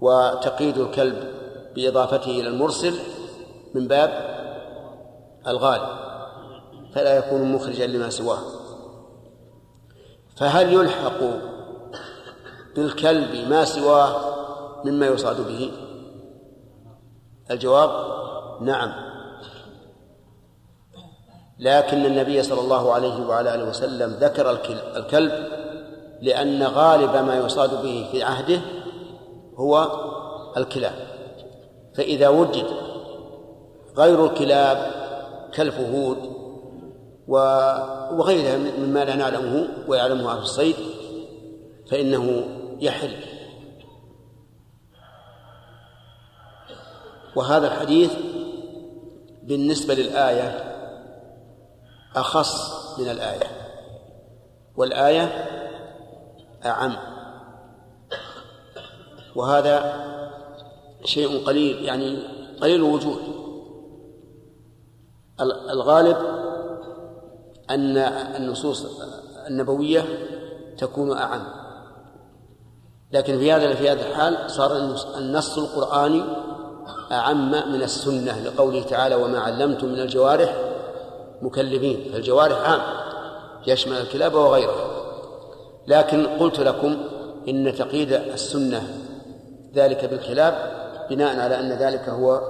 [0.00, 1.24] وتقييد الكلب
[1.74, 2.94] بإضافته إلى المرسل
[3.74, 4.10] من باب
[5.46, 5.88] الغالب
[6.94, 8.38] فلا يكون مخرجا لما سواه.
[10.36, 11.20] فهل يلحق
[12.76, 14.32] بالكلب ما سواه
[14.84, 15.70] مما يصاد به؟
[17.52, 17.90] الجواب
[18.60, 18.92] نعم.
[21.58, 24.50] لكن النبي صلى الله عليه وعلى آله وسلم ذكر
[24.96, 25.32] الكلب
[26.22, 28.60] لأن غالب ما يصاد به في عهده
[29.56, 29.90] هو
[30.56, 30.94] الكلاب.
[31.96, 32.66] فإذا وجد
[33.96, 34.90] غير الكلاب
[35.52, 36.18] كالفهود
[37.28, 40.76] وغيرها مما لا نعلمه ويعلمه أهل الصيد
[41.90, 42.44] فإنه
[42.80, 43.31] يحل.
[47.36, 48.12] وهذا الحديث
[49.42, 50.72] بالنسبة للآية
[52.16, 53.46] أخص من الآية
[54.76, 55.22] والآية
[56.64, 56.96] أعم.
[59.34, 60.02] وهذا
[61.04, 62.18] شيء قليل يعني
[62.60, 63.18] قليل الوجود.
[65.70, 66.16] الغالب
[67.70, 67.96] أن
[68.36, 68.86] النصوص
[69.48, 70.04] النبوية
[70.78, 71.44] تكون أعم.
[73.12, 74.76] لكن في هذا في هذا الحال صار
[75.18, 76.24] النص القرآني
[77.12, 80.56] أعم من السنة لقوله تعالى وما علمتم من الجوارح
[81.42, 82.80] مكلفين فالجوارح عام
[83.66, 84.86] يشمل الكلاب وغيرها.
[85.86, 86.96] لكن قلت لكم
[87.48, 88.98] إن تقييد السنة
[89.74, 90.54] ذلك بالكلاب
[91.10, 92.40] بناء على أن ذلك هو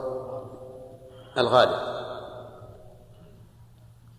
[1.38, 1.92] الغالب.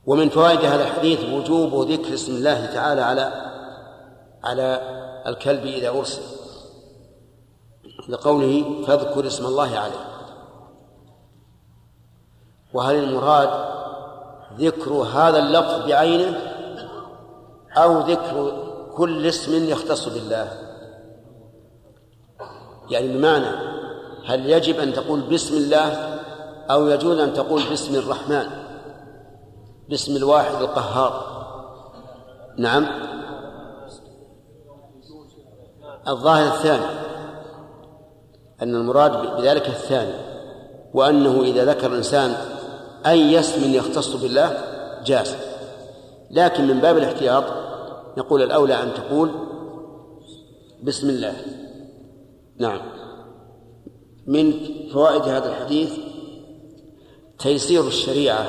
[0.06, 3.32] ومن فوائد هذا الحديث وجوب ذكر اسم الله تعالى على
[4.44, 4.82] على
[5.28, 6.33] الكلب إذا أرسل.
[8.10, 10.14] لقوله فاذكر اسم الله عليه.
[12.74, 13.50] وهل المراد
[14.58, 16.38] ذكر هذا اللفظ بعينه
[17.78, 18.64] أو ذكر
[18.96, 20.52] كل اسم يختص بالله؟
[22.90, 23.74] يعني بمعنى
[24.26, 26.14] هل يجب أن تقول بسم الله
[26.72, 28.46] أو يجوز أن تقول باسم الرحمن
[29.90, 31.34] باسم الواحد القهار؟
[32.58, 32.88] نعم.
[36.08, 37.03] الظاهر الثاني.
[38.62, 40.14] أن المراد بذلك الثاني
[40.94, 42.36] وأنه إذا ذكر الإنسان
[43.06, 44.58] أي اسم يختص بالله
[45.06, 45.36] جاز.
[46.32, 47.44] لكن من باب الاحتياط
[48.18, 49.32] نقول الأولى أن تقول
[50.84, 51.34] بسم الله.
[52.58, 52.82] نعم.
[54.28, 54.54] من
[54.94, 55.92] فوائد هذا الحديث
[57.40, 58.46] تيسير الشريعة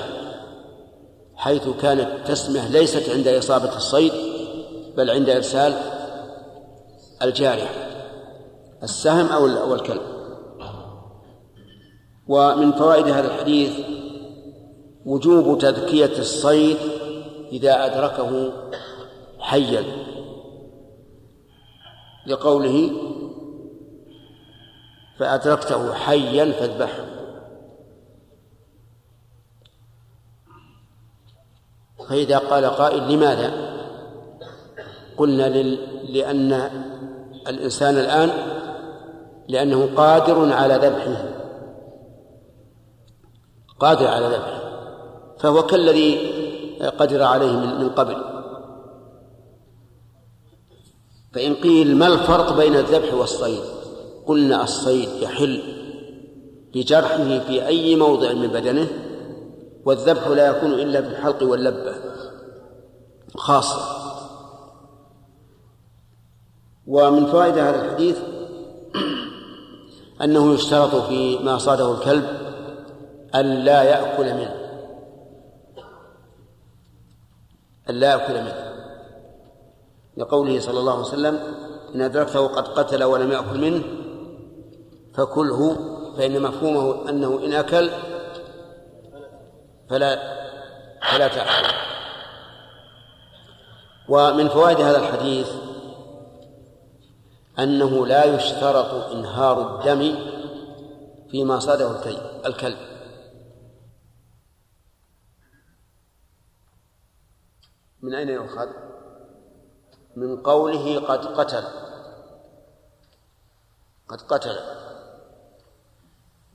[1.37, 4.13] حيث كانت تسمح ليست عند إصابة الصيد
[4.97, 5.75] بل عند إرسال
[7.23, 7.84] الجارحة
[8.83, 10.03] السهم أو الكلب.
[12.29, 13.73] ومن فوائد هذا الحديث
[15.07, 16.77] وجوب تذكية الصيد
[17.53, 18.53] إذا أدركه
[19.39, 19.85] حيا.
[22.27, 22.91] لقوله
[25.19, 27.05] فأدركته حيا فاذبحه.
[32.09, 33.75] فإذا قال قائل لماذا؟
[35.17, 35.49] قلنا
[36.09, 36.53] لأن
[37.49, 38.54] الإنسان الآن
[39.49, 41.25] لأنه قادر على ذبحه.
[43.81, 44.61] قادر على ذبحه.
[45.39, 46.35] فهو كالذي
[46.99, 48.17] قدر عليه من قبل.
[51.33, 53.63] فإن قيل ما الفرق بين الذبح والصيد؟
[54.27, 55.63] قلنا الصيد يحل
[56.75, 58.89] بجرحه في أي موضع من بدنه
[59.85, 61.95] والذبح لا يكون إلا في الحلق واللبة
[63.37, 64.05] خاصة.
[66.87, 68.19] ومن فوائد هذا الحديث
[70.25, 72.25] أنه يشترط في ما صاده الكلب
[73.35, 74.55] أن لا يأكل منه.
[77.91, 78.75] أن لا يأكل منه.
[80.17, 81.41] لقوله صلى الله عليه وسلم
[81.95, 83.83] إن أدركته قد قتل ولم يأكل منه
[85.15, 85.77] فكله
[86.17, 87.91] فإن مفهومه أنه إن أكل
[89.91, 90.19] فلا
[91.13, 91.75] فلا تأكل.
[94.09, 95.49] ومن فوائد هذا الحديث
[97.59, 100.17] أنه لا يشترط إنهار الدم
[101.31, 102.01] فيما صاده
[102.47, 102.79] الكلب.
[108.03, 108.69] من أين يؤخذ؟
[110.17, 111.65] من قوله قد قتل.
[114.09, 114.59] قد قتل.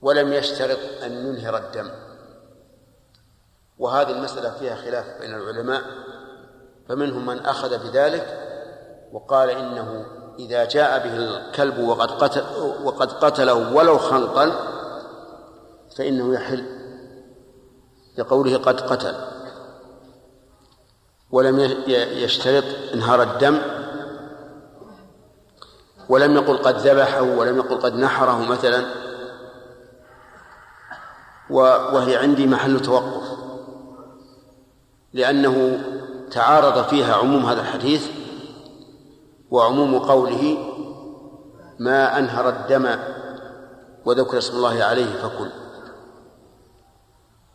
[0.02, 1.90] ولم يشترط أن ينهر الدم.
[3.78, 5.82] وهذه المسألة فيها خلاف بين العلماء
[6.88, 8.26] فمنهم من أخذ بذلك
[9.12, 10.06] وقال إنه
[10.40, 12.44] إذا جاء به الكلب وقد قتل
[12.84, 14.52] وقد قتله ولو خنقا
[15.96, 16.64] فإنه يحل
[18.18, 19.14] لقوله قد قتل.
[21.30, 22.64] ولم يشترط
[22.94, 23.58] انهار الدم
[26.08, 28.84] ولم يقل قد ذبحه ولم يقل قد نحره مثلا
[31.50, 33.38] وهي عندي محل توقف.
[35.12, 35.80] لأنه
[36.30, 38.19] تعارض فيها عموم هذا الحديث
[39.50, 40.56] وعموم قوله
[41.78, 42.96] ما أنهر الدم
[44.04, 45.50] وذكر اسم الله عليه فكل.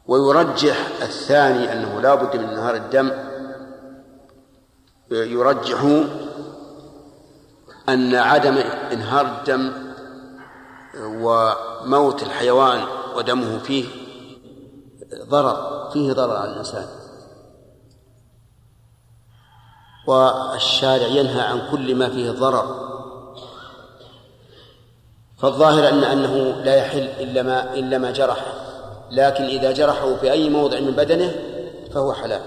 [0.08, 3.12] ويرجح الثاني أنه لا بد من انهار الدم
[5.12, 5.82] يرجح
[7.89, 8.58] أن عدم
[8.91, 9.74] إنهار الدم
[11.02, 12.84] وموت الحيوان
[13.16, 13.86] ودمه فيه
[15.30, 17.05] ضرر فيه ضرر على الإنسان.
[20.08, 22.86] والشارع ينهى عن كل ما فيه ضرر.
[25.38, 28.45] فالظاهر أن أنه لا يحل إلا ما إلا ما جرح.
[29.12, 31.36] لكن إذا جرحه في أي موضع من بدنه
[31.91, 32.41] فهو حلال.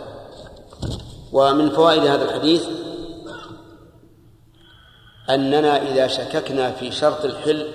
[1.33, 2.69] ومن فوائد هذا الحديث
[5.31, 7.67] أننا إذا شككنا في شرط الحل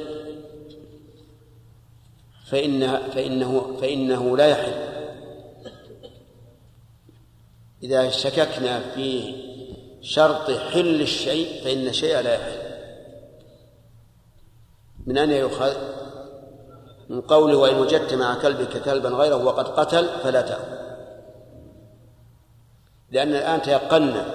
[2.46, 4.74] فإن فإنه فإنه لا يحل.
[7.84, 9.36] إذا شككنا في
[10.04, 12.64] شرط حل الشيء فإن الشيء لا يحل.
[15.08, 15.74] من أين يؤخذ؟
[17.10, 20.74] من قوله وإن وجدت مع كلبك كلبا غيره وقد قتل فلا تأكل
[23.12, 24.26] لأن الآن تيقنا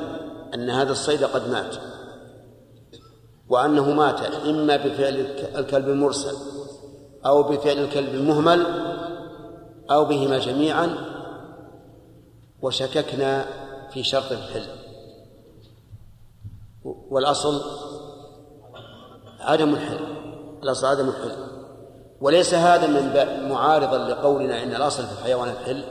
[0.55, 1.77] أن هذا الصيد قد مات
[3.49, 6.37] وأنه مات إما بفعل الكلب المرسل
[7.27, 8.67] أو بفعل الكلب المهمل
[9.91, 10.97] أو بهما جميعا
[12.63, 13.45] وشككنا
[13.93, 14.78] في شرط الحل.
[17.11, 17.63] والأصل
[19.41, 19.99] عدم الحل.
[20.63, 21.33] الأصل عدم الحل.
[22.21, 25.85] وليس هذا من معارضا لقولنا إن الأصل في الحيوان الحل.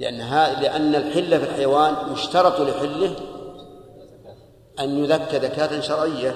[0.00, 0.18] لأن
[0.62, 3.16] لأن الحل في الحيوان يشترط لحله
[4.80, 6.34] أن يذكى ذكاة شرعية.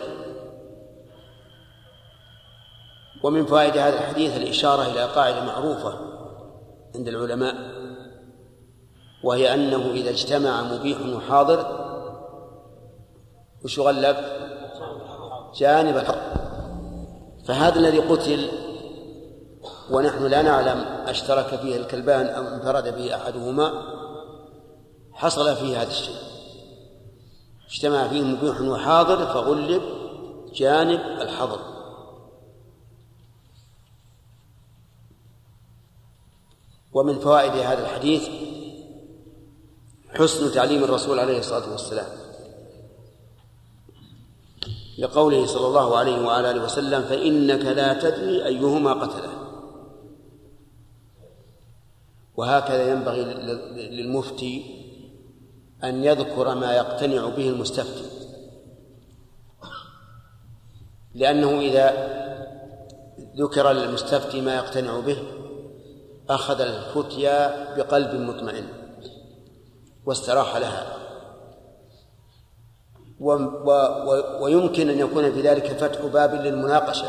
[3.23, 5.99] ومن فوائد هذا الحديث الإشارة إلى قاعدة معروفة
[6.95, 7.55] عند العلماء
[9.25, 11.86] وهي أنه إذا اجتمع مبيح وحاضر
[13.65, 14.17] وش غلب
[15.55, 16.37] جانب الحق.
[17.45, 18.51] فهذا الذي قتل
[19.91, 23.83] ونحن لا نعلم أشترك فيه الكلبان أو انفرد به أحدهما
[25.13, 26.17] حصل فيه هذا الشيء.
[27.71, 29.83] اجتمع فيه مبيح وحاضر فغلب
[30.55, 31.61] جانب الحظر.
[36.93, 38.29] ومن فوائد هذا الحديث
[40.15, 42.26] حسن تعليم الرسول عليه الصلاة والسلام.
[44.99, 49.33] لقوله صلى الله عليه وعلى آله وسلم فإنك لا تدري أيهما قتله.
[52.37, 53.25] وهكذا ينبغي
[53.91, 54.65] للمفتي
[55.85, 58.05] أن يذكر ما يقتنع به المستفتي.
[61.15, 62.17] لأنه إذا
[63.37, 65.19] ذكر للمستفتي ما يقتنع به
[66.29, 68.69] أخذ الفتيا بقلب مطمئن
[70.07, 71.06] واستراح لها.
[73.21, 77.09] و و و ويمكن أن يكون في ذلك فتح باب للمناقشة.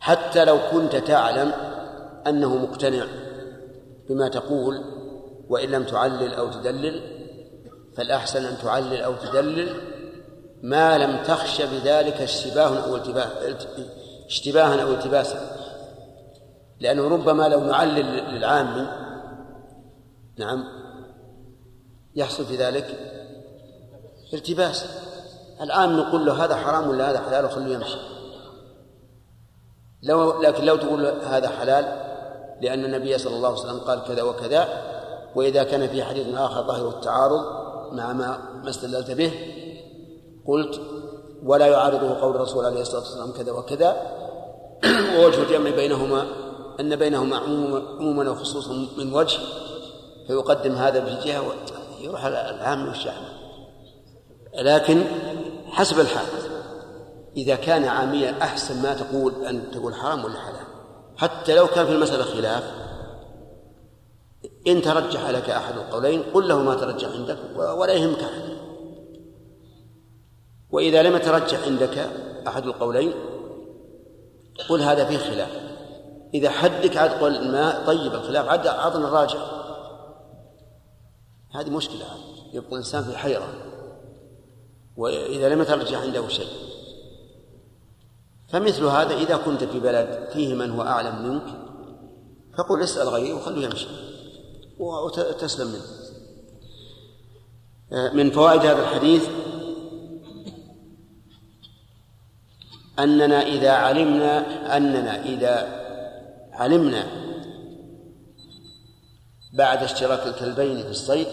[0.00, 1.52] حتى لو كنت تعلم
[2.26, 3.06] أنه مقتنع
[4.08, 4.84] بما تقول
[5.48, 7.18] وإن لم تعلل أو تدلل
[7.96, 9.80] فالأحسن أن تعلل أو تدلل
[10.62, 12.96] ما لم تخش بذلك اشتباه أو
[14.26, 15.56] اشتباها أو التباسا
[16.80, 18.86] لأنه ربما لو نعلل للعام
[20.38, 20.64] نعم
[22.16, 23.17] يحصل في ذلك
[24.36, 24.84] التباس.
[25.60, 27.98] العام نقول له هذا حرام ولا هذا حلال؟ وخليه يمشي.
[30.02, 31.84] لو لكن لو تقول هذا حلال
[32.60, 34.68] لأن النبي صلى الله عليه وسلم قال كذا وكذا
[35.34, 37.44] وإذا كان في حديث آخر ظاهر التعارض
[37.92, 39.32] مع ما ما استدللت به
[40.46, 40.80] قلت
[41.42, 43.96] ولا يعارضه قول الرسول عليه الصلاة والسلام كذا وكذا.
[45.18, 46.26] ووجه الجمع بينهما
[46.80, 49.38] أن بينهما عموما وخصوصا من وجه
[50.26, 51.42] فيقدم هذا بجهة
[52.00, 53.37] يروح العام والشعب
[54.54, 55.04] لكن
[55.70, 56.26] حسب الحال
[57.36, 60.66] إذا كان عاميا أحسن ما تقول أن تقول حرام ولا حلال؟
[61.16, 62.74] حتى لو كان في المسألة خلاف
[64.66, 68.58] إن ترجح لك أحد القولين قل له ما ترجح عندك ولا يهمك أحد.
[70.70, 72.10] وإذا لم يترجح عندك
[72.48, 73.14] أحد القولين
[74.68, 75.50] قل هذا فيه خلاف.
[76.34, 79.38] إذا حدك عاد قل الماء طيب الخلاف عاد عطنا الراجع
[81.54, 82.04] هذه مشكلة
[82.52, 83.67] يبقى الإنسان في حيرة.
[84.98, 86.48] وإذا لم يترجح عنده شيء.
[88.48, 91.46] فمثل هذا إذا كنت في بلد فيه من هو أعلم منك
[92.58, 93.86] فقل اسأل غيري وخليه يمشي
[94.78, 95.84] وتسلم منه.
[98.14, 99.28] من فوائد هذا الحديث
[102.98, 104.36] أننا إذا علمنا
[104.76, 105.54] أننا إذا
[106.52, 107.06] علمنا
[109.52, 111.26] بعد اشتراك الكلبين في الصيد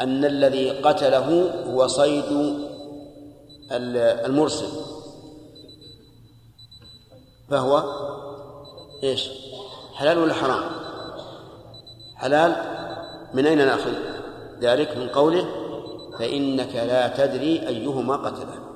[0.00, 2.67] أن الذي قتله هو صيد
[3.70, 4.68] المرسل.
[7.50, 7.84] فهو
[9.02, 9.28] إيش؟
[9.94, 10.70] حلال ولا حرام؟
[12.16, 12.78] حلال.
[13.34, 13.94] من أين نأخذ
[14.60, 15.48] ذلك؟ من قوله
[16.18, 18.68] فإنك لا تدري أيهما قتله.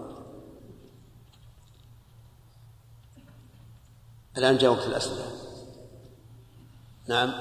[4.39, 5.25] الآن جاء وقت الأسئلة.
[7.09, 7.33] نعم.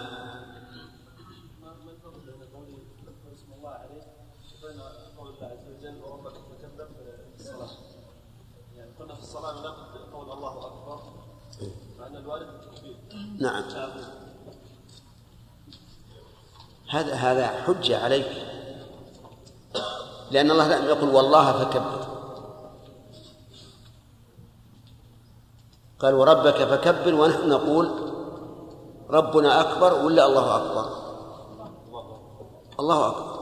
[13.42, 13.64] نعم.
[16.90, 18.28] هذا هذا حجة عليك.
[20.32, 22.02] لأن الله لم يقل والله فكبر.
[26.00, 28.12] قال وربك فكبر ونحن نقول
[29.10, 30.86] ربنا أكبر ولا الله أكبر؟
[32.80, 33.42] الله أكبر.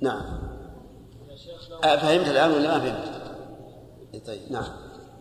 [0.00, 0.38] نعم.
[1.82, 3.18] فهمت الآن ولا ما فهمت؟
[4.26, 4.64] طيب نعم.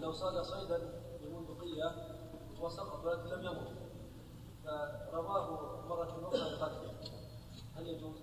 [0.02, 0.97] لو صاد صيدا
[2.68, 3.68] وسقط ولكن لم يمت.
[5.12, 5.60] فرماه
[5.90, 6.92] مرة أخرى لقتله
[7.78, 8.16] هل يجوز؟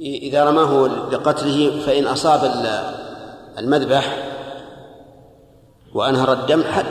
[0.00, 2.40] إذا رماه لقتله فإن أصاب
[3.58, 4.30] المذبح
[5.94, 6.86] وأنهر الدم حل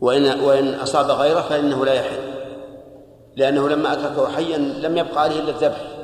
[0.00, 2.36] وإن وإن أصاب غيره فإنه لا يحل.
[3.36, 5.96] لأنه لما أتركه حيا لم يبقى عليه إلا الذبح.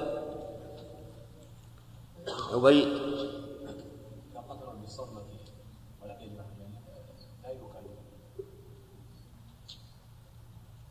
[2.52, 2.88] عبيد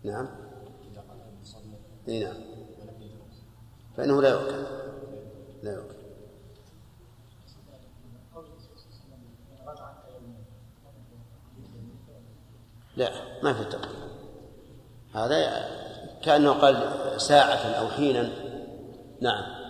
[0.04, 0.28] نعم.
[2.08, 2.36] إي نعم.
[3.98, 4.64] فإنه لا يؤكل.
[5.64, 5.96] لا يؤكل.
[12.98, 13.12] لا
[13.44, 14.02] ما في تقدير
[15.14, 15.68] هذا
[16.22, 18.30] كأنه قال ساعة أو حينا.
[19.22, 19.62] نعم.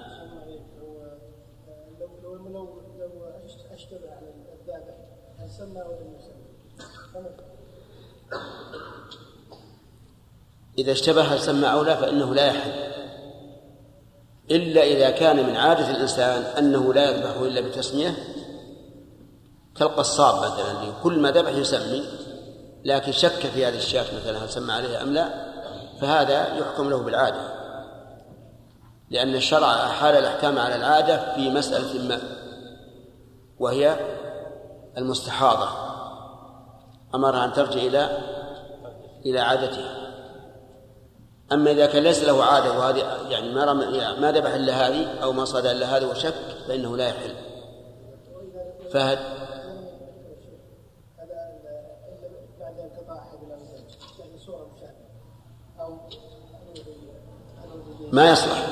[1.99, 4.95] لو لو لو على الذابح
[5.37, 6.31] هل سمى ولا؟
[10.81, 12.71] إذا اشتبه هل سمى لا فإنه لا يحل.
[14.51, 18.13] إلا إذا كان من عادة الإنسان أنه لا يذبح إلا بتسمية
[19.75, 20.93] كالقصاب مثلا.
[21.03, 22.03] كل ما ذبح يسمي
[22.85, 25.29] لكن شك في هذه الشاة مثلا هل سمى عليها أم لا
[26.01, 27.61] فهذا يحكم له بالعادة.
[29.09, 32.19] لأن الشرع أحال الأحكام على العادة في مسألة ما
[33.59, 33.99] وهي
[34.97, 35.69] المستحاضة.
[37.15, 38.17] أمرها أن ترجع إلى
[39.25, 40.00] إلى عادتها
[41.51, 42.97] أما إذا كان ليس له عادة وهذه
[43.29, 43.73] يعني ما
[44.19, 46.33] ما ذبح إلا هذه أو ما صاد إلا هذه وشك
[46.67, 47.35] فإنه لا يحل.
[48.91, 49.19] فهد؟
[57.99, 58.67] يعني ما يصلح.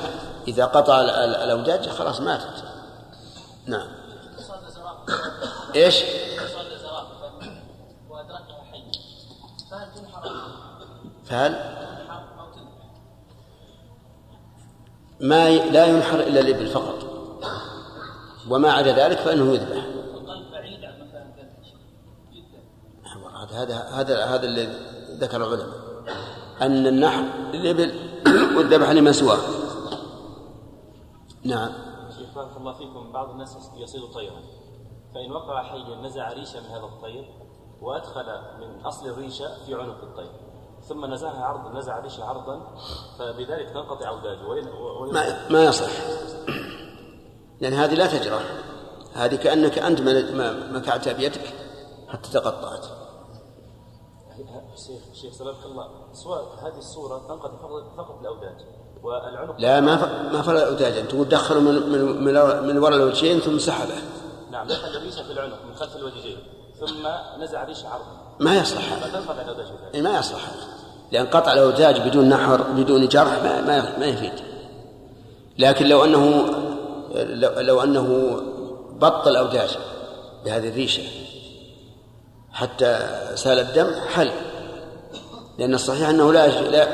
[0.48, 2.64] إذا قطع ال- ال- الأوداج خلاص ماتت.
[3.66, 3.88] نعم.
[5.74, 6.02] إيش؟
[9.70, 10.30] فهل تنحر
[11.24, 11.80] فهل
[15.20, 15.50] ما.
[15.50, 16.98] لا ينحر إلا الإبل فقط.
[18.50, 19.86] وما عدا ذلك فإنه يذبح.
[23.52, 24.72] هذا هذا هذا الذي
[25.18, 25.78] ذكر العلماء.
[26.62, 27.92] أن النحر للإبل
[28.56, 29.38] والذبح لمن سواه.
[31.44, 31.72] نعم.
[32.18, 34.42] شيخ بارك الله فيكم بعض الناس يصيد طيرا.
[35.14, 37.24] فإن وقع حيا نزع ريشة من هذا الطير
[37.80, 38.26] وأدخل
[38.60, 40.49] من أصل الريشة في عنق الطير.
[40.88, 42.60] ثم نزعها عرضا نزع ريشة عرضا
[43.18, 45.90] فبذلك تنقطع أوداجه ما ما يصح.
[47.60, 48.42] لأن هذه لا تجرح
[49.14, 50.00] هذه كأنك أنت
[50.72, 51.54] مكعتها بيدك
[52.08, 52.86] حتى تقطعت.
[54.86, 55.88] شيخ شيخ سلامك الله.
[56.12, 57.56] سواء هذه الصورة تنقطع
[57.96, 58.56] فقط- الأوداج
[59.02, 60.32] والعنق لا ما ف...
[60.32, 61.26] ما فرق أوداجا تقول
[61.60, 63.94] من من من, من وراء الوجهين ثم سحبه.
[64.50, 66.38] نعم دخل الريشة في العنق من خلف الوجهين.
[66.80, 67.08] ثم
[67.42, 68.19] نزع ريشة عرضا.
[68.40, 69.18] ما يصلح هذا.
[69.42, 70.70] الأوداج إيه ما يصلح هذا.
[71.12, 74.32] لأن قطع الأوتاج بدون نحر بدون جرح ما, ما, ما يفيد.
[75.58, 76.44] لكن لو أنه
[77.14, 78.40] لو, لو أنه
[78.90, 79.78] بطل الأوداج
[80.44, 81.02] بهذه الريشة
[82.52, 82.98] حتى
[83.34, 84.30] سال الدم حل.
[85.58, 86.46] لأن الصحيح أنه لا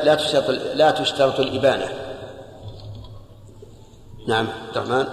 [0.03, 1.88] لا, تشترط لا تشترط الإبانة.
[4.28, 5.07] نعم عبد الرحمن.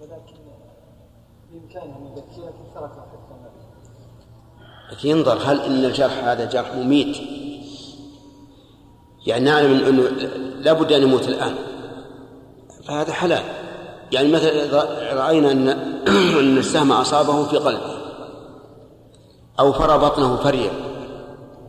[0.00, 0.36] ولكن
[1.50, 2.40] بامكانه أن يبكي
[4.92, 7.16] لكن ينظر هل إن الجرح هذا جرح مميت؟
[9.26, 10.02] يعني نعلم إنه
[10.60, 11.54] لابد أن يموت الآن.
[12.84, 13.42] فهذا حلال.
[14.12, 15.68] يعني مثلا رأينا أن
[16.40, 17.98] أن السهم أصابه في قلبه
[19.60, 20.70] أو فرى بطنه فريا.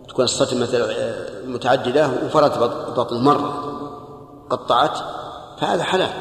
[0.10, 0.68] تكون الصدمه
[1.45, 2.57] متعددة وفرت
[2.97, 3.66] بطنه مرة
[4.49, 4.97] قطعت
[5.60, 6.12] فهذا حلال.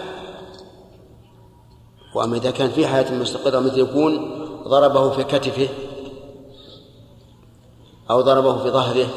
[2.15, 5.69] وأما إذا كان في حياة مستقرة مثل يكون ضربه في كتفه
[8.11, 9.09] أو ضربه في ظهره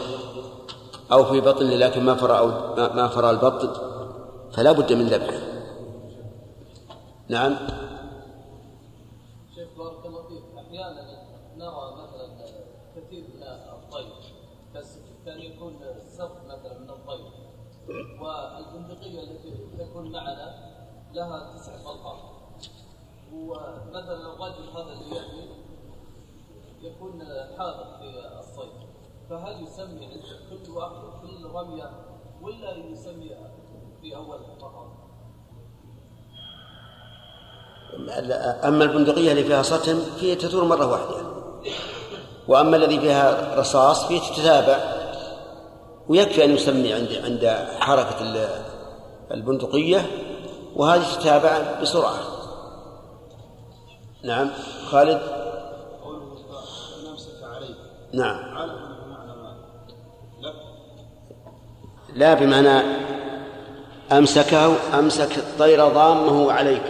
[1.11, 3.73] أو في بطنه لكن ما فرى أو ما فرى البطن
[4.51, 5.39] فلا بد من ذبحه.
[7.29, 7.55] نعم.
[9.55, 10.43] شيخ بارك الله فيك.
[10.57, 11.01] أحيانا
[11.57, 12.27] نرى مثلا
[12.95, 14.13] كثير من الطير
[14.75, 15.73] بس كان يكون
[16.17, 17.31] صف مثلا من الطير.
[18.21, 20.71] والبندقية التي تكون معنا
[21.13, 21.57] لها
[23.55, 25.49] طلقات ومثلا الرجل هذا اللي يحمي
[26.81, 27.21] يكون
[27.57, 28.71] حاضر في الصيد
[29.29, 30.91] فهل يسمي عند كل واحد
[31.21, 31.91] كل رمية
[32.41, 33.29] ولا يسمي
[34.01, 34.91] في أول فقط؟
[38.67, 41.31] أما البندقية اللي فيها سطم فهي تثور مرة واحدة.
[42.47, 44.77] وأما الذي فيها رصاص فهي تتتابع.
[46.09, 47.45] ويكفي أن يسمي عند عند
[47.79, 48.63] حركة ال-
[49.31, 50.05] البندقية
[50.75, 52.30] وهذه تتابع بسرعة.
[54.23, 54.49] نعم.
[54.85, 55.21] خالد؟
[56.03, 56.37] قوله
[57.43, 57.75] عليه
[58.13, 58.37] نعم.
[58.37, 59.31] بمعنى
[60.41, 60.53] لك
[62.15, 62.81] لا بمعنى
[64.11, 66.83] أمسكه أمسك الطير ضامه عليك.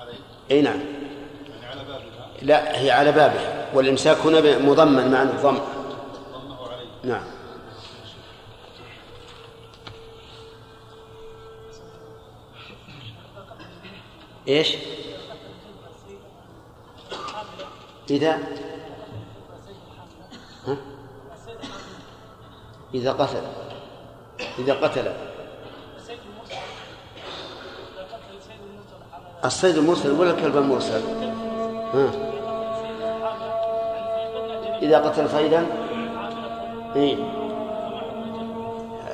[0.00, 0.18] عليه
[0.50, 0.80] أي نعم.
[1.62, 1.82] يعني على
[2.42, 3.66] لا هي على بابها.
[3.74, 5.58] والإمساك هنا مضمن معنى الضم.
[6.32, 7.35] ضمه عليه نعم.
[14.48, 14.76] إيش؟
[18.10, 18.38] إذا
[20.66, 20.76] ها؟
[22.94, 23.42] إذا قتل
[24.58, 25.12] إذا قتل
[29.44, 31.02] الصيد المرسل ولا الكلب المرسل
[31.94, 32.10] ها؟
[34.82, 35.66] إذا قتل صيدا
[36.96, 37.16] إيه؟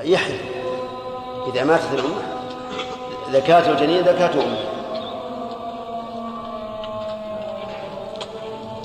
[0.03, 0.39] يحيى
[1.47, 2.23] إذا ماتت الأمة
[3.33, 4.62] زكاة الجنين زكاة أمة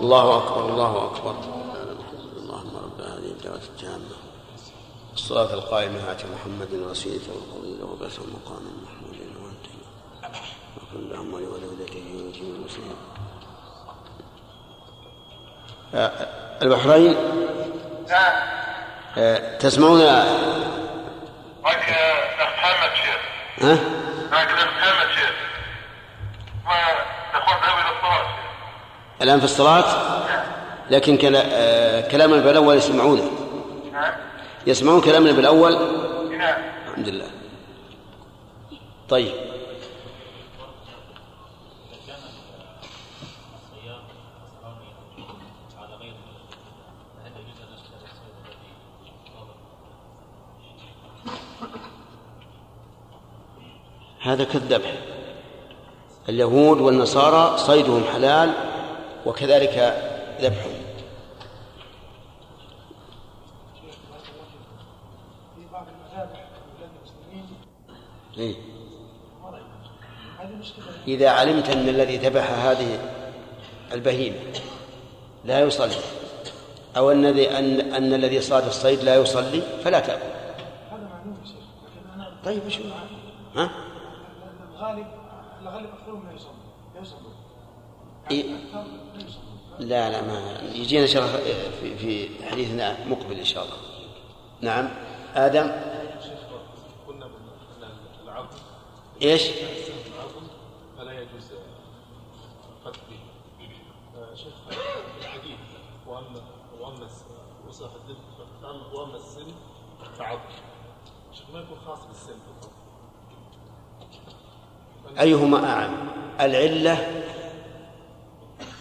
[0.02, 1.36] الله أكبر الله أكبر.
[2.38, 4.16] اللهم رب هذه الدعوة التامة
[5.14, 9.66] الصلاة القائمة آت محمد وسيلة والفضيلة وبعث مقام محمود وأنت
[10.78, 12.96] وكن اللهم ولولدته وجيب المسلمين.
[15.96, 16.12] آه،
[16.62, 17.16] البحرين؟
[19.18, 20.00] آه، تسمعون؟
[21.64, 23.20] معك الأخ محمد شيخ؟
[23.62, 23.80] ها؟
[24.32, 25.36] معك الأخ محمد شيخ؟
[26.66, 26.76] ما
[27.34, 28.47] الاخوان ذهبوا إلى الصلاة.
[29.22, 29.84] الآن في الصلاة؟
[30.92, 33.32] لكن آه، كلامنا بالأول يسمعونه.
[34.68, 35.78] يسمعون كلامنا بالأول
[36.88, 37.28] الحمد لله.
[39.10, 39.32] طيب.
[54.22, 54.94] هذا كالذبح
[56.30, 58.54] اليهود والنصارى صيدهم حلال
[59.26, 59.78] وكذلك
[60.40, 60.88] المسلمين
[68.38, 68.56] إيه؟
[71.08, 73.00] إذا علمت أن الذي ذبح هذه
[73.94, 74.38] البهيمة
[75.46, 75.96] لا يصلي
[76.98, 80.38] أو أن الذي أن, أن الذي صاد الصيد لا يصلي فلا تأكل
[82.46, 82.80] طيب وش
[83.56, 83.70] ها؟
[84.74, 85.06] الغالب
[85.62, 86.52] الغالب أكثرهم لا يصلي
[86.96, 87.34] لا يصلون
[88.32, 88.46] إيه؟
[89.80, 91.32] لا لا ما يجينا شرح
[91.82, 93.78] في, في حديثنا مقبل إن شاء الله.
[94.62, 94.90] نعم.
[95.36, 95.72] آدم؟
[97.08, 97.30] قلنا
[98.24, 98.48] العظم
[100.16, 100.48] العظم
[100.98, 101.52] فلا يجوز
[102.86, 103.00] قتل
[103.60, 103.70] به
[104.20, 104.54] آه، شيخ
[105.22, 105.60] الحديث
[106.08, 106.42] واما
[106.80, 107.08] وأما
[107.68, 109.52] وصف الذبح وأما السن
[110.18, 110.40] فعظم
[111.34, 112.72] شيخ ما يكون خاص بالسن فقط.
[115.20, 116.08] أيهما أعم؟
[116.40, 117.24] العلة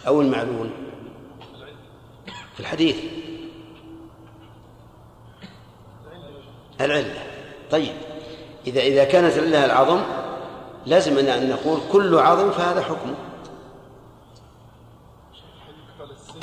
[0.07, 0.86] أو المعلول؟
[2.57, 2.95] في الحديث.
[6.81, 7.23] العلة.
[7.71, 7.93] طيب.
[8.67, 10.01] إذا إذا كانت العلة العظم
[10.85, 13.15] لازم أن نقول كل عظم فهذا حكمه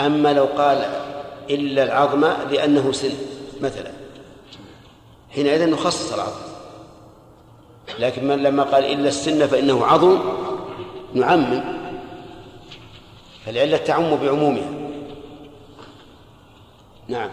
[0.01, 0.85] أما لو قال
[1.51, 3.13] إلا العظم لأنه سن
[3.61, 3.91] مثلا.
[5.31, 6.41] حينئذ نخصص العظم.
[7.99, 10.19] لكن من لما قال إلا السن فإنه عظم
[11.15, 11.65] نعمم.
[13.47, 14.84] فالعلة تعم بعمومها.
[17.09, 17.31] نعم.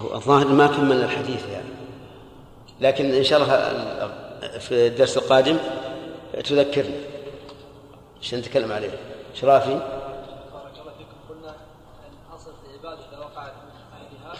[0.00, 1.68] هو الظاهر ما كملنا الحديث يعني.
[2.80, 3.56] لكن إن شاء الله
[4.58, 5.58] في الدرس القادم
[6.44, 6.96] تذكرنا
[8.20, 8.90] عشان نتكلم عليه؟
[9.34, 11.16] شرافي بارك الله فيكم.
[11.28, 14.36] قلنا أن أصل العبادة إذا وقعت من أهلها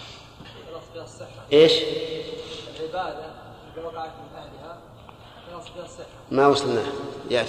[0.70, 1.43] خلاص فيها الصحة.
[1.53, 1.73] إيش؟
[2.81, 3.27] العبادة
[3.75, 4.79] اذا وقعت من اهلها
[5.49, 5.62] خلاص فيها الصحه
[6.31, 6.83] ما وصلنا
[7.31, 7.47] في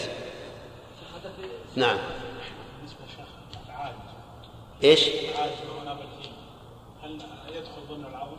[1.76, 1.98] نعم
[4.84, 5.10] إيش؟
[7.04, 7.20] هل
[7.56, 8.38] يدخل ضمن العظم؟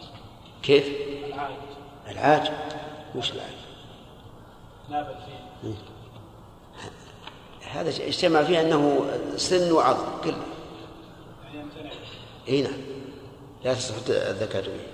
[0.62, 0.86] كيف؟
[1.26, 1.54] العاج
[2.08, 2.52] العاج
[3.14, 3.54] وش العاج؟
[4.90, 5.16] ناب
[5.62, 5.74] الفيل
[7.70, 10.42] هذا اجتمع فيه أنه سن وعظم كله
[11.54, 11.90] يعني
[12.48, 12.80] اي نعم
[13.64, 14.93] لا تصح الذكاة به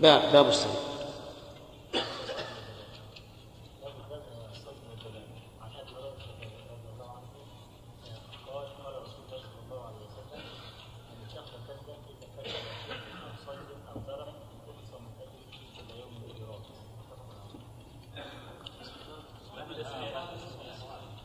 [0.00, 0.88] باب باب الصوم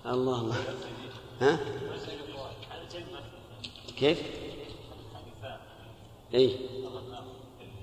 [0.06, 0.56] الله الله.
[1.42, 1.60] ها؟
[3.98, 4.22] كيف؟
[6.34, 6.58] اي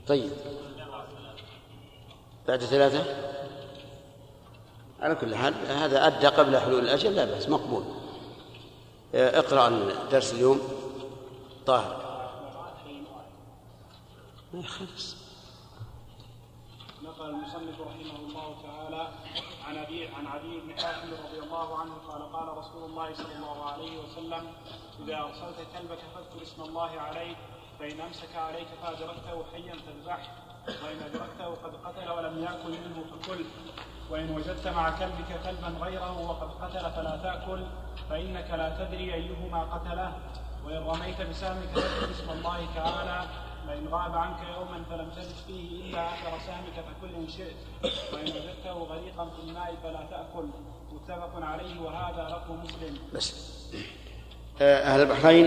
[0.07, 0.31] طيب.
[2.49, 3.31] بعد ثلاثة؟
[5.01, 7.85] على كل حال هذا أدى قبل حلول الأجل لا بأس مقبول.
[9.15, 10.61] آه، اقرأ الدرس اليوم.
[11.67, 12.11] طاهر.
[14.55, 15.17] ما خلص
[17.03, 19.09] نقل المصنف رحمه الله تعالى
[19.67, 23.65] عن أبي عن علي بن حاتم رضي الله عنه قال قال رسول الله صلى الله
[23.65, 24.53] عليه وسلم
[25.05, 27.37] إذا أرسلت كلبك فاذكر اسم الله عليه
[27.79, 33.45] فإن أمسك عليك فأدركته حيا فاذبحه وإن أدركته قد قتل ولم يأكل منه فكل.
[34.11, 37.65] وإن وجدت مع كلبك كلبا غيره وقد قتل فلا تأكل
[38.11, 40.13] فإنك لا تدري أيهما قتله.
[40.65, 43.29] وإن رميت بسهمك فاذكر اسم الله تعالى.
[43.67, 47.57] فإن غاب عنك يوما فلم تجد فيه إلا أثر سهمك فكل إن شئت.
[48.13, 50.49] وإن وجدته غريقا في الماء فلا تأكل.
[50.93, 52.99] متفق عليه وهذا لفظ مسلم.
[53.15, 53.51] بس.
[54.63, 55.47] آه، أهل البحرين؟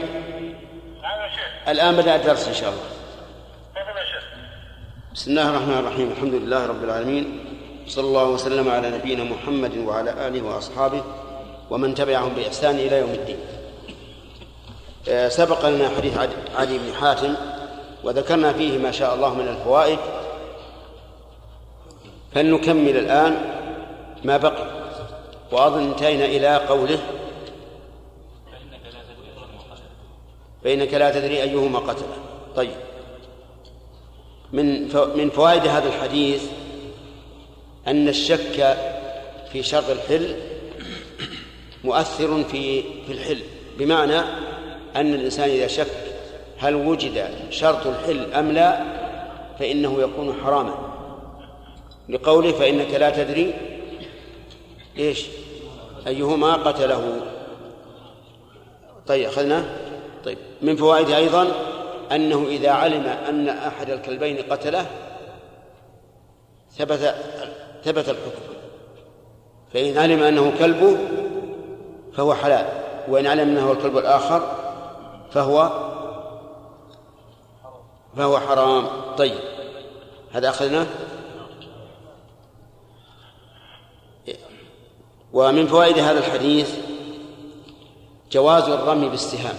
[1.01, 1.29] نعم
[1.67, 2.83] الآن بدأ الدرس إن شاء الله.
[3.75, 4.32] تفضل يا شيخ؟
[5.13, 6.11] بسم الله الرحمن الرحيم.
[6.11, 7.39] الحمد لله رب العالمين.
[7.87, 11.03] صلى الله وسلم على نبينا محمد وعلى آله وأصحابه
[11.69, 13.37] ومن تبعهم بإحسان إلى يوم الدين.
[15.09, 16.17] آه، سبق لنا حديث
[16.55, 17.35] علي بن حاتم
[18.03, 19.99] وذكرنا فيه ما شاء الله من الفوائد.
[22.33, 23.33] فلنكمل الآن؟
[24.23, 24.65] ما بقي.
[25.51, 26.99] وأظن انتهينا إلى قوله
[30.63, 32.05] فإنك لا تدري أيهما قتل
[32.55, 32.92] طيب.
[34.53, 34.81] من
[35.15, 36.43] من فوائد هذا الحديث
[37.87, 38.77] أن الشك
[39.51, 40.35] في شرط الحل
[41.83, 43.39] مؤثر في في الحل
[43.77, 44.19] بمعنى
[44.95, 45.87] أن الإنسان إذا شك
[46.57, 48.83] هل وجد شرط الحل أم لا
[49.59, 50.73] فإنه يكون حراما.
[52.09, 53.53] لقوله فإنك لا تدري
[54.97, 55.25] إيش؟
[56.07, 57.21] أيهما قتله.
[59.07, 59.65] طيب أخذنا؟
[60.25, 61.72] طيب من فوائد أيضا
[62.11, 64.85] أنه إذا علم أن أحد الكلبين قتله
[66.77, 67.15] ثبت
[67.83, 68.41] ثبت الحكم.
[69.73, 70.97] فإن علم أنه كلبه
[72.13, 72.65] فهو حلال
[73.07, 74.41] وإن علم أنه الكلب الآخر
[75.31, 75.71] فهو
[78.17, 78.87] فهو حرام.
[79.17, 79.39] طيب
[80.31, 80.85] هذا أخذناه؟
[85.33, 86.75] ومن فوائد هذا الحديث
[88.31, 89.55] جواز الرمي بالسهام.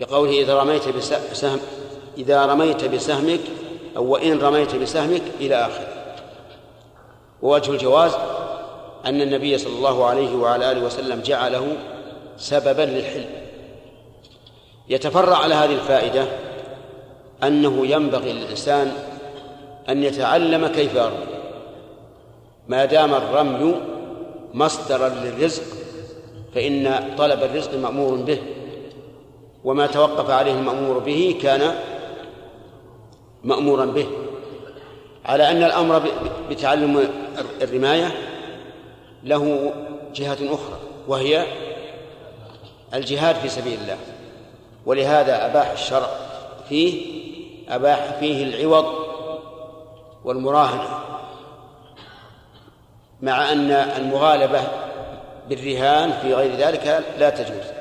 [0.00, 0.88] بقوله إذا رميت
[1.32, 1.58] بسهم
[2.18, 3.40] إذا رميت بسهمك
[3.96, 5.88] أو وإن رميت بسهمك إلى آخره.
[7.42, 8.12] ووجه الجواز
[9.06, 11.76] أن النبي صلى الله عليه وعلى آله وسلم جعله
[12.36, 13.30] سببا للحلم
[14.88, 16.24] يتفرع على هذه الفائدة
[17.42, 18.92] أنه ينبغي للإنسان
[19.88, 21.26] أن يتعلم كيف يرمي.
[22.68, 23.74] ما دام الرمي
[24.54, 25.62] مصدرا للرزق
[26.54, 28.38] فإن طلب الرزق مأمور به.
[29.66, 31.74] وما توقف عليه المأمور به كان
[33.44, 34.06] مأمورا به.
[35.24, 36.02] على أن الأمر
[36.50, 37.08] بتعلم
[37.62, 38.14] الرماية
[39.24, 39.72] له
[40.14, 41.46] جهة أخرى وهي
[42.94, 43.96] الجهاد في سبيل الله.
[44.86, 46.08] ولهذا أباح الشرع
[46.68, 47.02] فيه
[47.68, 48.86] أباح فيه العوض
[50.24, 50.98] والمراهنة.
[53.22, 54.60] مع أن المغالبة
[55.48, 57.75] بالرهان في غير ذلك لا تجوز.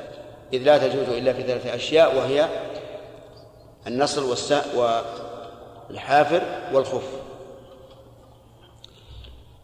[0.54, 2.50] إذ لا تجوز إلا في ثلاثة أشياء وهي
[3.88, 4.24] النصر
[5.90, 6.42] والحافر
[6.74, 7.08] والخف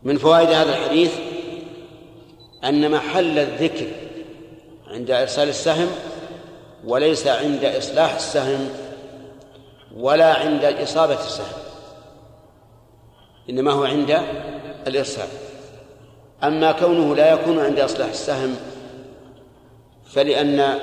[0.04, 1.14] من فوائد هذا الحديث
[2.64, 3.88] أن محل الذكر
[4.88, 5.88] عند إرسال السهم
[6.86, 8.70] وليس عند إصلاح السهم
[9.96, 11.62] ولا عند إصابة السهم
[13.50, 14.22] إنما هو عند
[14.88, 15.28] الإرسال.
[16.44, 18.56] أما كونه لا يكون عند إصلاح السهم
[20.14, 20.80] فلأن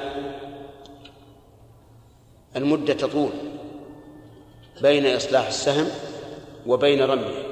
[2.56, 3.30] المدة تطول
[4.82, 5.86] بين إصلاح السهم
[6.66, 7.48] وبين رميه.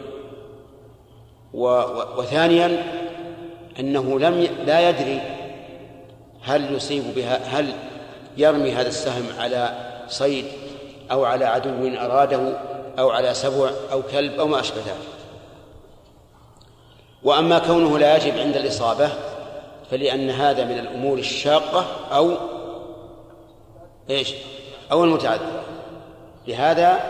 [2.18, 2.84] وثانيا
[3.80, 5.20] أنه لم لا يدري
[6.42, 7.72] هل يصيب بها هل
[8.36, 9.74] يرمي هذا السهم على
[10.08, 10.44] صيد
[11.10, 12.58] أو على عدو أراده
[12.98, 15.16] أو على سبع أو كلب أو ما أشبه ذلك.
[17.22, 19.10] وأما كونه لا يجب عند الإصابة
[19.90, 22.36] فلأن هذا من الأمور الشاقة أو
[24.10, 24.34] إيش؟
[24.92, 25.62] أو المتعذرة
[26.48, 27.00] لهذا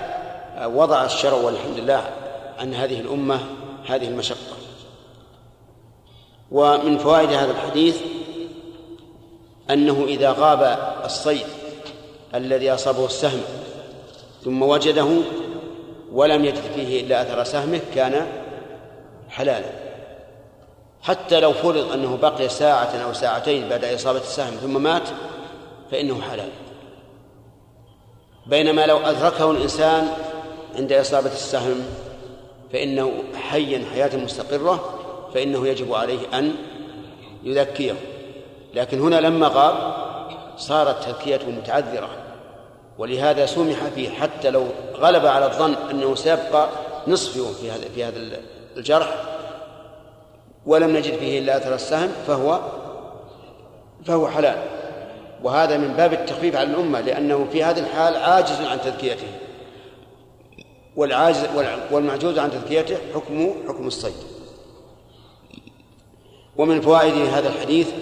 [0.66, 2.10] وضع الشرع والحمد لله
[2.58, 3.40] عن هذه الأمة
[3.86, 4.56] هذه المشقة.
[6.50, 8.00] ومن فوائد هذا الحديث
[9.70, 11.46] أنه إذا غاب الصيد
[12.34, 13.40] الذي أصابه السهم
[14.44, 15.08] ثم وجده
[16.12, 18.26] ولم يجد فيه إلا أثر سهمه كان
[19.28, 19.85] حلالا.
[21.06, 25.08] حتى لو فرض أنه بقي ساعة أو ساعتين بعد إصابة السهم ثم مات
[25.90, 26.48] فإنه حلال.
[28.46, 30.08] بينما لو أدركه الإنسان
[30.78, 31.82] عند إصابة السهم
[32.72, 34.98] فإنه حيا حياة مستقرة
[35.34, 36.54] فإنه يجب عليه أن
[37.42, 37.94] يذكيه.
[38.74, 39.96] لكن هنا لما غاب
[40.56, 42.08] صارت تذكيته متعذرة.
[42.98, 46.68] ولهذا سمح فيه حتى لو غلب على الظن أنه سيبقى
[47.06, 48.18] نصف يوم في هذا في هذا
[48.76, 49.35] الجرح
[50.66, 52.60] ولم نجد فيه إلا أثر السهم فهو
[54.04, 54.62] فهو حلال.
[55.42, 59.28] وهذا من باب التخفيف على الأمة لأنه في هذه الحال عاجز عن تذكيته.
[60.96, 61.46] والعاجز
[61.90, 64.14] والمعجوز عن تذكيته حكمه حكم الصيد.
[66.56, 67.92] ومن فوائد هذا الحديث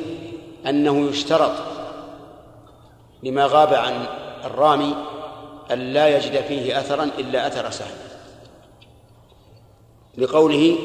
[0.66, 1.52] أنه يشترط
[3.22, 4.06] لما غاب عن
[4.44, 4.94] الرامي
[5.72, 7.96] أن لا يجد فيه أثرا إلا أثر سهم.
[10.18, 10.76] لقوله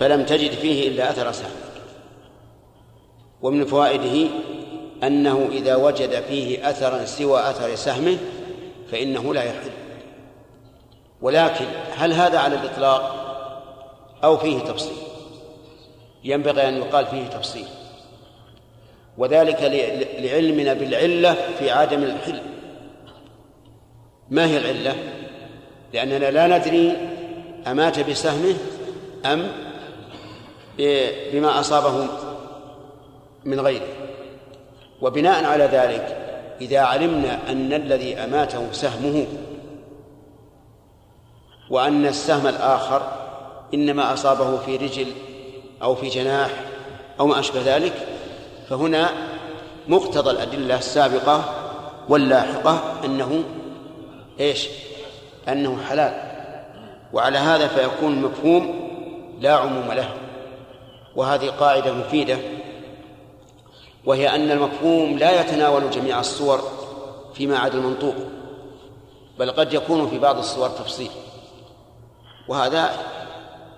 [0.00, 1.50] فلم تجد فيه إلا أثر سهم
[3.42, 4.30] ومن فوائده
[5.02, 8.18] أنه إذا وجد فيه أثرا سوى أثر سهمه
[8.92, 9.70] فإنه لا يحل.
[11.22, 11.64] ولكن
[11.96, 13.24] هل هذا على الإطلاق
[14.24, 14.96] أو فيه تفصيل؟
[16.24, 17.66] ينبغي أن يقال فيه تفصيل.
[19.18, 19.62] وذلك
[20.18, 22.40] لعلمنا بالعلة في عدم الحل.
[24.30, 24.96] ما هي العلة؟
[25.92, 26.96] لأننا لا ندري
[27.66, 28.54] أمات بسهمه
[29.26, 29.48] أم
[31.32, 32.06] بما أصابه
[33.44, 33.86] من غيره.
[35.00, 36.24] وبناء على ذلك
[36.60, 39.26] إذا علمنا أن الذي أماته سهمه
[41.70, 43.02] وأن السهم الآخر
[43.74, 45.06] إنما أصابه في رجل
[45.82, 46.50] أو في جناح
[47.20, 47.92] أو ما أشبه ذلك
[48.68, 49.10] فهنا
[49.88, 51.44] مقتضى الأدلة السابقة
[52.08, 53.44] واللاحقة أنه
[54.40, 54.68] إيش؟
[55.48, 56.14] أنه حلال.
[57.12, 58.90] وعلى هذا فيكون مفهوم
[59.40, 60.23] لا عموم له.
[61.16, 62.38] وهذه قاعدة مفيدة
[64.04, 66.60] وهي أن المفهوم لا يتناول جميع الصور
[67.34, 68.14] فيما عدا المنطوق
[69.38, 71.10] بل قد يكون في بعض الصور تفصيل
[72.48, 72.90] وهذا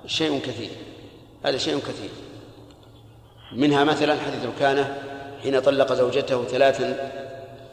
[0.06, 0.70] شيء كثير
[1.44, 2.10] هذا شيء كثير.
[3.52, 5.02] منها مثلا حديث ركانة
[5.42, 7.12] حين طلق زوجته ثلاثا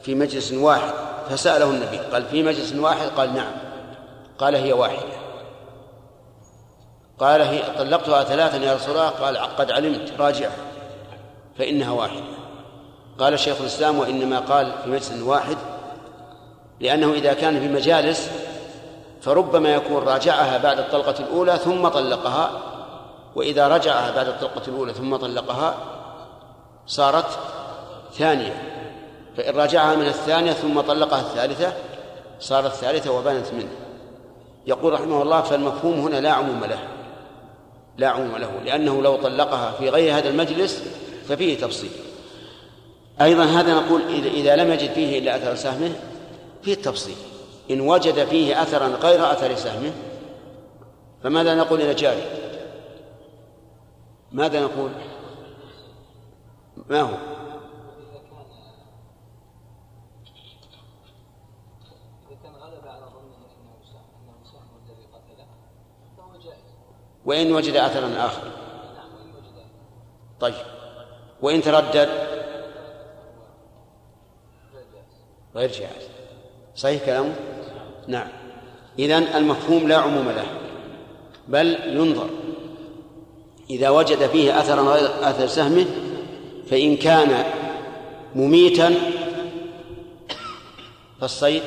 [0.04, 0.94] في مجلس واحد
[1.30, 3.54] فسأله النبي قال في مجلس واحد؟ قال نعم
[4.38, 5.23] قال هي واحدة.
[7.20, 10.58] قال هي طلقتها ثلاثا يا رسول الله قال قد علمت راجعها
[11.58, 12.24] فإنها واحدة.
[13.20, 15.58] قال شيخ الإسلام وإنما قال في مجلس واحد
[16.80, 18.32] لأنه إذا كان في مجالس
[19.22, 22.52] فربما يكون راجعها بعد الطلقة الأولى ثم طلقها
[23.36, 25.76] وإذا رجعها بعد الطلقة الأولى ثم طلقها
[26.88, 27.40] صارت
[28.14, 28.64] ثانية.
[29.38, 31.74] فإن راجعها من الثانية ثم طلقها الثالثة
[32.40, 33.72] صارت ثالثة وبانت منه.
[34.68, 36.80] يقول رحمه الله فالمفهوم هنا لا عموم له.
[37.98, 40.84] لا عموم له لأنه لو طلقها في غير هذا المجلس
[41.28, 41.92] ففيه تفصيل.
[43.22, 45.92] أيضا هذا نقول إذا لم يجد فيه إلا أثر سهمه
[46.64, 47.16] فيه التفصيل.
[47.72, 49.92] إن وجد فيه أثرا غير أثر سهمه
[51.24, 52.24] فماذا نقول إلى جاري؟
[54.32, 54.92] ماذا نقول؟
[56.90, 57.33] ما هو؟
[67.26, 68.42] وإن وجد أثرا آخر.
[70.40, 70.66] طيب.
[71.42, 72.10] وإن تردد.
[75.56, 76.08] غير جائز.
[76.76, 77.36] صحيح كلامه؟
[78.08, 78.28] نعم.
[79.00, 80.46] إذن المفهوم لا عموم له
[81.48, 82.30] بل ينظر.
[83.70, 85.86] إذا وجد فيه أثرا غير أثر سهمه
[86.70, 87.46] فإن كان
[88.36, 88.96] مميتا
[91.22, 91.64] فالصيد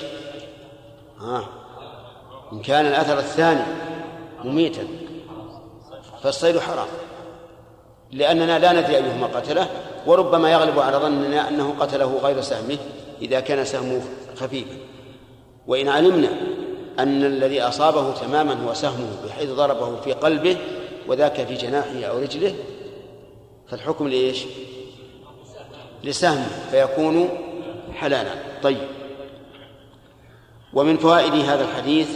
[1.20, 1.48] ها
[2.52, 3.64] إن كان الأثر الثاني
[4.44, 5.05] مميتا.
[6.26, 6.86] فالصيد حرام.
[8.12, 9.68] لأننا لا ندري أيهما قتله
[10.06, 12.78] وربما يغلب على ظننا أنه قتله غير سهمه
[13.22, 14.02] إذا كان سهمه
[14.36, 14.76] خفيفا.
[15.66, 16.28] وإن علمنا
[16.98, 20.56] أن الذي أصابه تماما هو سهمه بحيث ضربه في قلبه
[21.08, 22.54] وذاك في جناحه أو رجله
[23.68, 24.44] فالحكم لإيش؟
[26.04, 27.28] لسهمه فيكون
[27.94, 28.32] حلالا.
[28.62, 28.88] طيب.
[30.74, 32.08] ومن فوائد هذا الحديث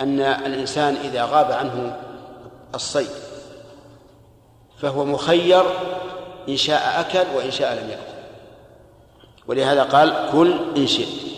[0.00, 2.00] أن الإنسان إذا غاب عنه
[2.74, 3.10] الصيد
[4.78, 5.62] فهو مخير
[6.48, 8.16] إن شاء أكل وإن شاء لم يأكل.
[9.46, 11.36] ولهذا قال كل إن شئت.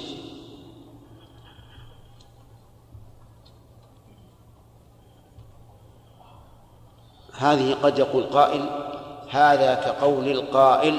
[7.38, 8.70] هذه قد يقول قائل
[9.30, 10.98] هذا كقول القائل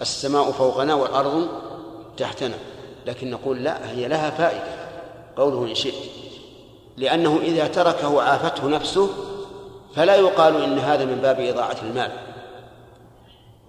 [0.00, 1.48] السماء فوقنا والأرض
[2.16, 2.56] تحتنا
[3.06, 4.77] لكن نقول لا هي لها فائدة.
[5.38, 5.94] قوله إن شئت.
[6.96, 9.08] لأنه إذا تركه عافته نفسه
[9.94, 12.12] فلا يقال إن هذا من باب إضاعة المال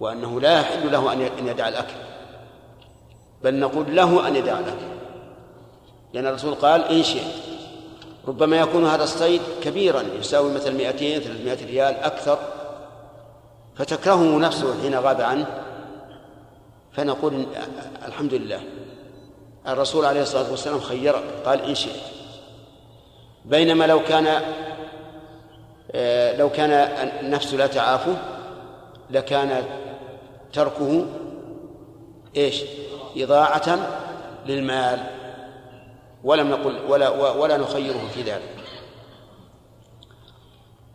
[0.00, 1.94] وأنه لا يحل له أن يدع الأكل.
[3.44, 4.86] بل نقول له أن يدع الأكل.
[6.12, 7.34] لأن الرسول قال إن شئت.
[8.28, 12.38] ربما يكون هذا الصيد كبيرا يساوي مثل 200 300 ريال أكثر.
[13.76, 15.46] فتكرهه نفسه حين غاب عنه.
[16.92, 17.46] فنقول
[18.06, 18.60] الحمد لله.
[19.68, 22.00] الرسول عليه الصلاة والسلام خيرك قال إن شئت.
[23.44, 24.42] بينما لو كان
[25.92, 26.70] آه، لو كان
[27.20, 28.16] النفس لا تعافه
[29.10, 29.64] لكان
[30.52, 31.06] تركه
[32.36, 32.62] إيش؟
[33.16, 33.78] إضاعة
[34.46, 35.00] للمال.
[36.24, 38.56] ولم نقل ولا ولا نخيره في ذلك.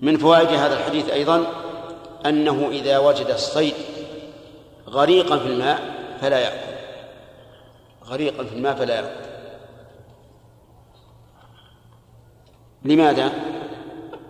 [0.01, 1.45] من فوائد هذا الحديث أيضا
[2.25, 3.73] أنه إذا وجد الصيد
[4.89, 5.79] غريقا في الماء
[6.21, 6.74] فلا يأكل.
[8.07, 9.25] غريقا في الماء فلا يأكل
[12.85, 13.31] لماذا؟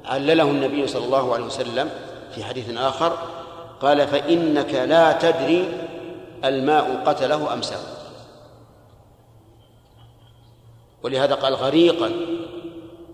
[0.06, 1.90] علله النبي صلى الله عليه وسلم
[2.36, 3.18] في حديث آخر
[3.82, 5.88] قال فإنك لا تدري
[6.46, 7.80] الماء قتله أم سام
[11.04, 12.12] ولهذا قال غريقا.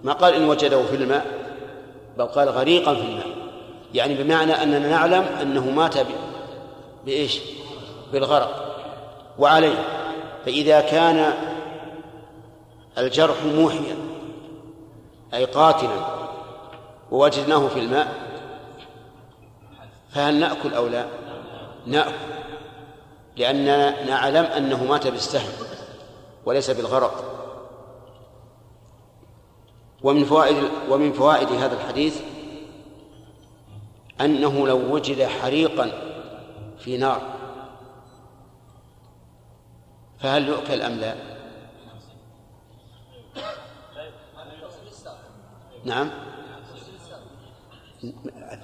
[0.04, 1.26] ما قال إن وجده في الماء
[2.18, 3.28] بل قال غريقا في الماء.
[3.94, 5.96] يعني بمعنى أننا نعلم أنه مات
[7.06, 7.40] بإيش؟
[8.14, 8.76] بالغرق.
[9.40, 10.01] وعليه.
[10.46, 11.34] فإذا كان
[12.98, 13.96] الجرح موحيا
[15.34, 16.06] أي قاتلا
[17.12, 18.32] ووجدناه في الماء
[20.12, 21.06] فهل نأكل أو لا؟
[21.86, 22.32] نأكل
[23.38, 25.52] لأننا نعلم أنه مات بالسهم
[26.46, 27.32] وليس بالغرق.
[30.04, 30.58] ومن فوائد
[30.90, 32.22] ومن فوائد هذا الحديث
[34.22, 35.92] أنه لو وجد حريقا
[36.80, 37.22] في نار
[40.22, 41.16] فهل يؤكل أم لا؟
[45.86, 46.10] نعم.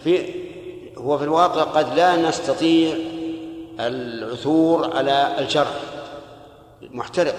[0.04, 0.34] في
[0.98, 2.98] هو في الواقع قد لا نستطيع
[3.80, 5.80] العثور على الجرح
[6.82, 7.36] محترق.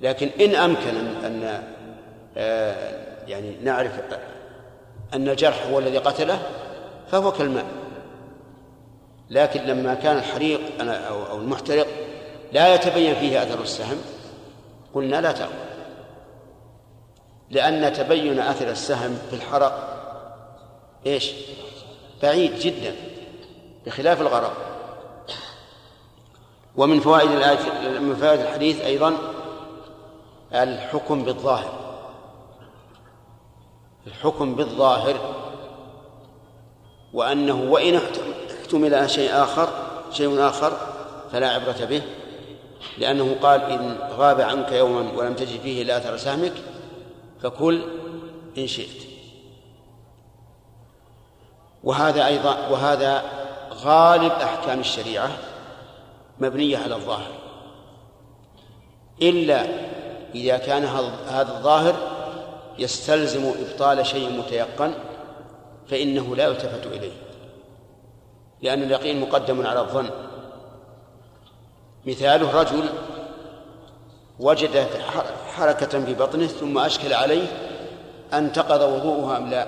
[0.00, 1.62] لكن إن أمكن أن
[2.36, 4.00] آه، يعني نعرف
[5.14, 6.38] أن الجرح هو الذي قتله
[7.10, 7.66] فهو كالماء.
[9.30, 10.60] لكن لما كان الحريق
[11.30, 11.86] أو المحترق
[12.52, 13.98] لا يتبين فيه أثر السهم؟
[14.94, 15.52] قلنا لا تأكل.
[17.50, 19.94] لأن تبين أثر السهم في الحرق
[21.06, 21.32] إيش؟
[22.22, 22.94] بعيد جدا
[23.86, 24.52] بخلاف الغرق.
[26.76, 27.30] ومن فوائد
[28.00, 29.16] من فوائد الحديث أيضا
[30.54, 31.78] الحكم بالظاهر.
[34.06, 35.34] الحكم بالظاهر
[37.12, 38.00] وأنه وإن
[38.60, 39.68] احتمل شيء آخر
[40.12, 40.72] شيء آخر
[41.32, 42.02] فلا عبرة به.
[42.98, 46.52] لأنه قال إن غاب عنك يوما ولم تجد فيه إلا أثر سهمك
[47.42, 47.82] فكل
[48.58, 49.02] إن شئت.
[51.84, 53.22] وهذا أيضا وهذا
[53.74, 55.30] غالب أحكام الشريعة
[56.38, 57.32] مبنية على الظاهر.
[59.22, 59.66] إلا
[60.34, 60.84] إذا كان
[61.28, 61.94] هذا الظاهر
[62.78, 64.94] يستلزم إبطال شيء متيقن
[65.88, 67.12] فإنه لا يلتفت إليه
[68.62, 70.10] لأن اليقين مقدم على الظن.
[72.08, 72.84] مثاله رجل
[74.40, 74.86] وجد
[75.56, 77.46] حركة في بطنه ثم أشكل عليه
[78.32, 79.66] أنتقض وضوءه أم لا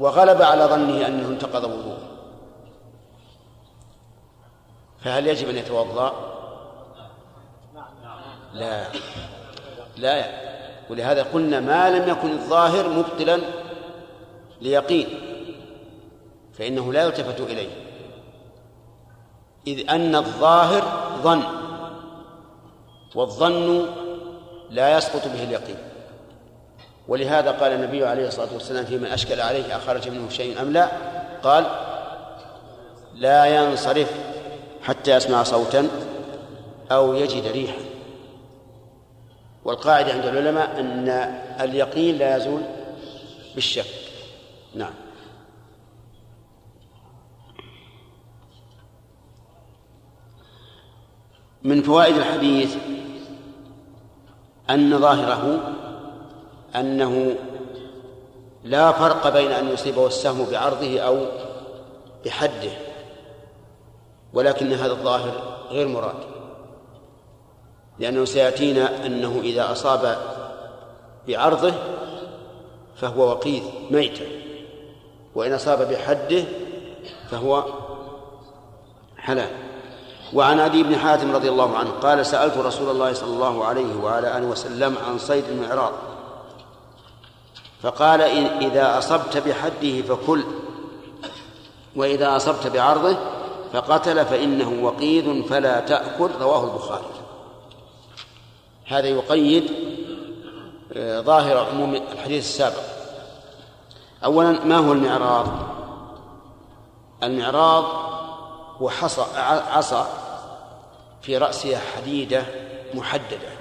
[0.00, 1.98] وغلب على ظنه أنه انتقض وضوءه.
[5.00, 6.12] فهل يجب أن يتوضأ؟
[8.54, 8.86] لا.
[9.96, 10.44] لا.
[10.90, 13.40] ولهذا قلنا ما لم يكن الظاهر مبطلا
[14.60, 15.08] ليقين
[16.58, 17.83] فإنه لا يلتفت إليه.
[19.66, 20.82] إذ أن الظاهر
[21.22, 21.42] ظن
[23.14, 23.86] والظن
[24.70, 25.76] لا يسقط به اليقين.
[27.08, 30.88] ولهذا قال النبي عليه الصلاة والسلام فيما أشكل عليه أخرج منه شيء أم لا؟
[31.42, 31.66] قال
[33.14, 34.10] لا ينصرف
[34.82, 35.88] حتى يسمع صوتا
[36.92, 37.78] أو يجد ريحا.
[39.64, 41.08] والقاعدة عند العلماء أن
[41.60, 42.62] اليقين لا يزول
[43.54, 43.84] بالشك.
[44.74, 45.03] نعم.
[51.64, 52.76] من فوائد الحديث
[54.70, 55.60] أن ظاهره
[56.76, 57.36] أنه
[58.64, 61.26] لا فرق بين أن يصيبه السهم بعرضه أو
[62.24, 62.70] بحده
[64.32, 66.14] ولكن هذا الظاهر غير مراد
[67.98, 70.16] لأنه سيأتينا أنه إذا أصاب
[71.28, 71.74] بعرضه
[72.96, 74.24] فهو وقيد ميتا
[75.34, 76.44] وإن أصاب بحده
[77.30, 77.64] فهو
[79.18, 79.63] حلال.
[80.34, 84.38] وعن ابي بن حاتم رضي الله عنه قال سألت رسول الله صلى الله عليه وعلى
[84.38, 85.92] آله وسلم عن صيد المعراض.
[87.82, 88.20] فقال
[88.62, 90.44] إذا أصبت بحده فكل
[91.96, 93.16] وإذا أصبت بعرضه
[93.72, 97.04] فقتل فإنه وقيد فلا تأكل رواه البخاري.
[98.86, 99.70] هذا يقيد
[100.96, 102.82] آه، ظاهر عموم الحديث السابق.
[104.24, 105.46] اولا ما هو المعراض؟
[107.22, 107.84] المعراض
[108.80, 109.22] هو حصى
[109.72, 110.23] عصا
[111.24, 112.42] في رأسها حديدة
[112.94, 113.54] محددة.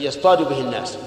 [0.00, 0.98] يصطاد به الناس.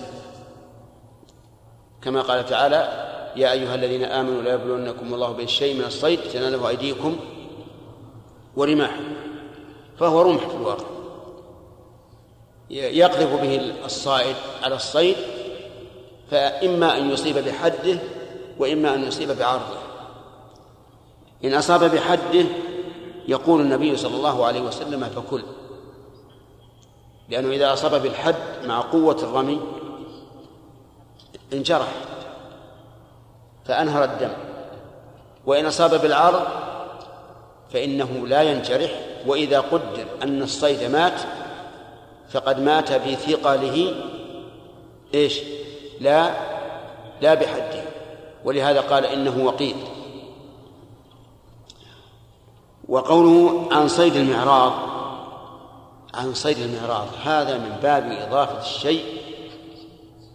[2.01, 3.05] كما قال تعالى
[3.35, 7.19] يا أيها الذين آمنوا لا يبلونكم الله بالشيء من الصيد تناله أيديكم
[8.55, 8.99] ورماح
[9.99, 10.85] فهو رمح في الواقع.
[12.69, 15.15] يقذف به الصائد على الصيد
[16.31, 17.99] فإما أن يصيب بحده
[18.59, 19.84] وإما أن يصيب بعرضه.
[21.45, 22.45] إن أصاب بحده
[23.27, 25.43] يقول النبي صلى الله عليه وسلم فكل.
[27.29, 28.35] لأنه إذا أصاب بالحد
[28.65, 29.61] مع قوة الرمي
[31.53, 31.87] انجرح
[33.65, 34.31] فأنهر الدم.
[35.45, 36.47] وإن أصاب بالعرض
[37.73, 38.91] فإنه لا ينجرح.
[39.27, 41.21] وإذا قدر أن الصيد مات
[42.29, 43.95] فقد مات بثقله
[45.13, 45.39] إيش؟
[46.01, 46.33] لا
[47.21, 47.83] لا بحده.
[48.45, 49.75] ولهذا قال إنه وقيد
[52.87, 54.73] وقوله عن صيد المعراض
[56.13, 59.03] عن صيد المعراض هذا من باب إضافة الشيء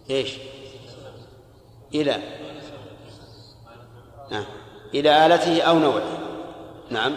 [0.09, 0.33] إيش؟
[1.95, 2.17] إلى
[4.31, 4.45] نعم
[4.93, 6.17] إلى آلته أو نوعه.
[6.89, 7.15] نعم.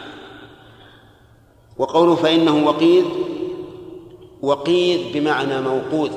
[1.78, 3.05] وقوله فإنه وقيد
[4.43, 6.12] وقيد بمعنى موقوذ.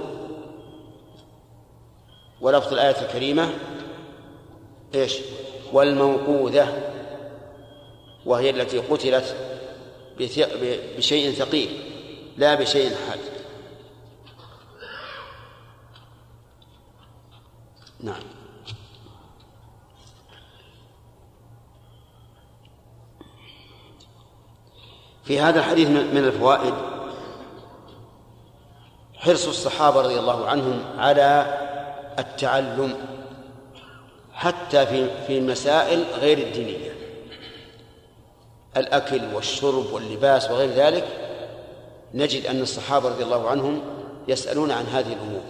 [2.41, 3.49] ولفظ الآية الكريمة
[4.95, 5.18] إيش؟
[5.73, 6.97] والموقوذة.
[8.28, 9.36] وهي التي قتلت
[10.98, 11.70] بشيء ثقيل
[12.38, 13.20] لا بشيء حاد.
[17.99, 18.22] نعم.
[25.24, 26.74] في هذا الحديث من الفوائد
[29.16, 31.58] حرص الصحابة رضي الله عنهم على
[32.20, 32.94] التعلم
[34.34, 36.97] حتى في في المسائل غير الدينية.
[38.78, 41.08] الأكل والشرب واللباس وغير ذلك
[42.14, 43.82] نجد أن الصحابة رضي الله عنهم
[44.28, 45.41] يسألون عن هذه الأمور.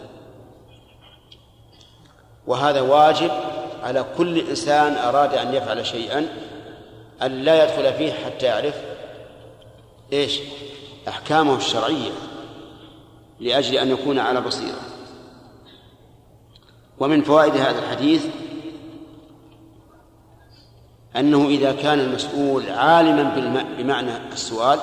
[2.48, 3.32] وهذا واجب
[3.84, 6.28] على كل إنسان أراد أن يفعل شيئا
[7.22, 8.76] أن لا يدخل فيه حتى يعرف
[10.14, 10.40] إيش؟
[11.08, 12.12] أحكامه الشرعية
[13.40, 14.82] لأجل أن يكون على بصيرة.
[17.00, 18.26] ومن فوائد هذا الحديث
[21.20, 23.24] أنه إذا كان المسؤول عالما
[23.78, 24.80] بمعنى السؤال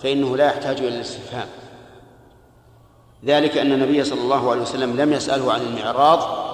[0.00, 1.48] فإنه لا يحتاج إلى الاستفهام.
[3.24, 6.44] ذلك أن النبي صلى الله عليه وسلم لم يسأله عن المعراض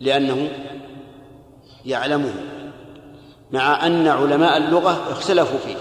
[0.00, 0.48] لأنه
[1.86, 2.34] يعلمه
[3.52, 5.76] مع أن علماء اللغة اختلفوا فيه.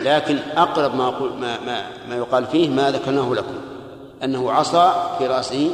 [0.00, 3.54] لكن أقرب ما, ما, ما, ما يقال فيه ما ذكرناه لكم
[4.24, 5.70] أنه عصا في رأسه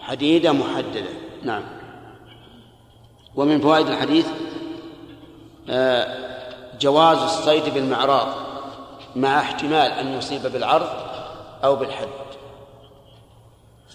[0.00, 1.10] حديدة محددة.
[1.42, 1.75] نعم.
[3.36, 4.26] ومن فوائد الحديث
[5.70, 6.16] آه،
[6.80, 8.28] جواز الصيد بالمعراض
[9.16, 10.88] مع احتمال أن يصيب بالعرض
[11.64, 12.08] أو بالحد.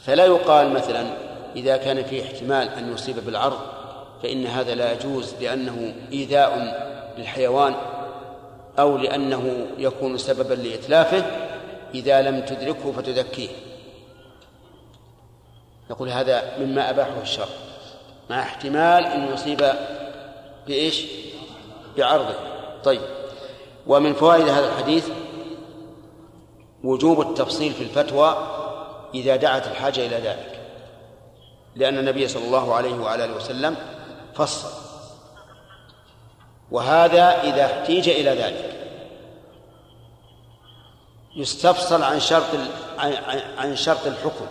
[0.05, 1.07] فلا يقال مثلا
[1.55, 3.59] إذا كان فيه احتمال أن يصيب بالعرض
[4.23, 6.57] فإن هذا لا يجوز لأنه إيذاء
[7.17, 7.75] للحيوان
[8.79, 11.25] أو لأنه يكون سببا لإتلافه
[11.93, 13.49] إذا لم تدركه فتذكيه.
[15.89, 17.70] نقول هذا مما أباحه الشرع.
[18.29, 19.73] مع احتمال أن يصيب
[20.67, 21.05] بإيش؟
[21.97, 22.35] بعرضه.
[22.83, 23.01] طيب.
[23.87, 25.09] ومن فوائد هذا الحديث
[26.83, 28.47] وجوب التفصيل في الفتوى
[29.13, 30.59] إذا دعت الحاجة إلى ذلك.
[31.75, 33.75] لأن النبي صلى الله عليه وعلى آله وسلم
[34.35, 34.67] فصل.
[36.71, 38.77] وهذا إذا احتيج إلى ذلك.
[41.35, 42.45] يستفصل عن شرط
[43.57, 44.45] عن شرط الحكم.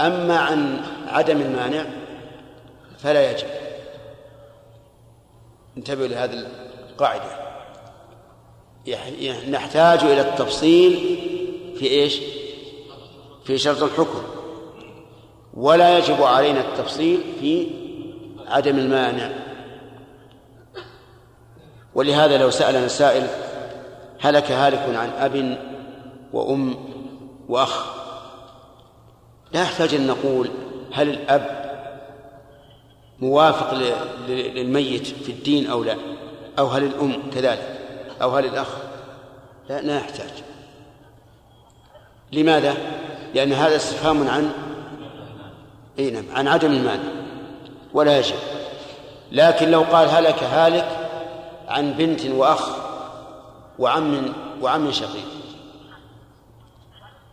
[0.00, 1.84] أما عن عدم المانع
[3.02, 3.46] فلا يجب.
[5.76, 6.46] انتبهوا لهذه
[6.90, 7.40] القاعدة.
[9.50, 10.92] نحتاج إلى التفصيل
[11.78, 12.20] في إيش؟
[13.44, 14.22] في شرط الحكم.
[15.54, 17.66] ولا يجب علينا التفصيل في
[18.46, 19.30] عدم المانع.
[21.94, 23.26] ولهذا لو سألنا سائل
[24.20, 25.58] هلك هالك عن أب
[26.32, 26.76] وأم
[27.48, 28.00] وأخ
[29.52, 30.50] لا يحتاج أن نقول
[30.92, 31.59] هل الأب
[33.20, 33.74] موافق
[34.28, 35.96] للميت في الدين أو لا؟
[36.58, 37.80] أو هل الأم كذلك؟
[38.22, 38.68] أو هل الأخ؟
[39.68, 40.30] لا لا يحتاج.
[42.32, 42.76] لماذا؟
[43.34, 44.52] لأن هذا استفهام عن
[45.98, 47.10] أي نعم عن عدم المانع
[47.94, 48.36] ولا يجب.
[49.32, 51.08] لكن لو قال هلك هالك
[51.68, 52.70] عن بنت وأخ
[53.78, 54.32] وعم
[54.62, 55.28] وعم شقيق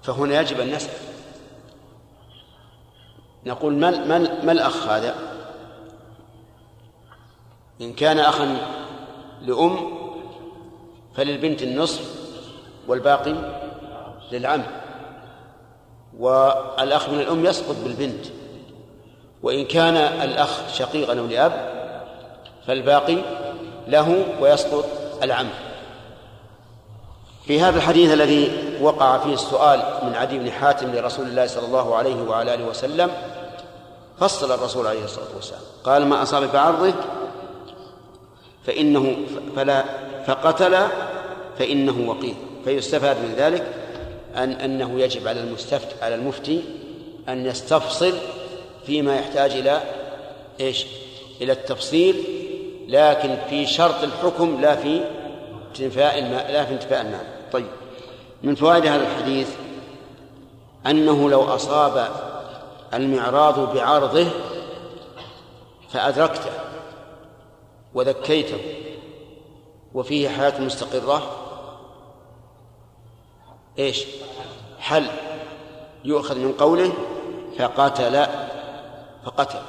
[0.03, 0.93] فهنا يجب أن نسأل.
[3.45, 5.36] نقول ما ما ما الأخ هذا؟
[7.81, 8.57] إن كان أخا
[9.41, 9.97] لأم
[11.15, 12.01] فللبنت النصف
[12.87, 13.35] والباقي
[14.31, 14.63] للعم
[16.19, 18.25] والأخ من الأم يسقط بالبنت
[19.43, 21.77] وإن كان الأخ شقيقا أو لأب
[22.67, 23.17] فالباقي
[23.87, 24.85] له ويسقط
[25.23, 25.47] العم.
[27.45, 28.51] في هذا الحديث الذي
[28.81, 33.11] وقع فيه السؤال من عدي بن حاتم لرسول الله صلى الله عليه وعلى آله وسلم
[34.19, 36.93] فصل الرسول عليه الصلاة والسلام قال ما أصاب بعرضه
[38.67, 39.15] فإنه
[39.55, 39.83] فلا
[40.27, 40.77] فقتل
[41.59, 42.35] فإنه وقيل
[42.65, 43.67] فيستفاد من ذلك
[44.35, 46.63] أن أنه يجب على المستفت على المفتي
[47.29, 48.13] أن يستفصل
[48.85, 49.81] فيما يحتاج إلى
[50.59, 50.85] إيش؟
[51.41, 52.23] إلى التفصيل
[52.87, 55.01] لكن في شرط الحكم لا في
[55.69, 56.21] انتفاء
[56.51, 57.67] لا في انتفاء الماء طيب.
[58.43, 59.49] من فوائد هذا الحديث
[60.87, 62.07] أنه لو أصاب
[62.93, 64.27] المعراض بعرضه
[65.89, 66.66] فأدركته.
[67.97, 68.57] وذكيته
[69.93, 71.31] وفيه حياة مستقرة.
[73.79, 74.05] إيش؟
[74.79, 75.07] حل.
[76.05, 76.93] يؤخذ من قوله
[77.57, 78.25] فقتل
[79.25, 79.59] فقتل.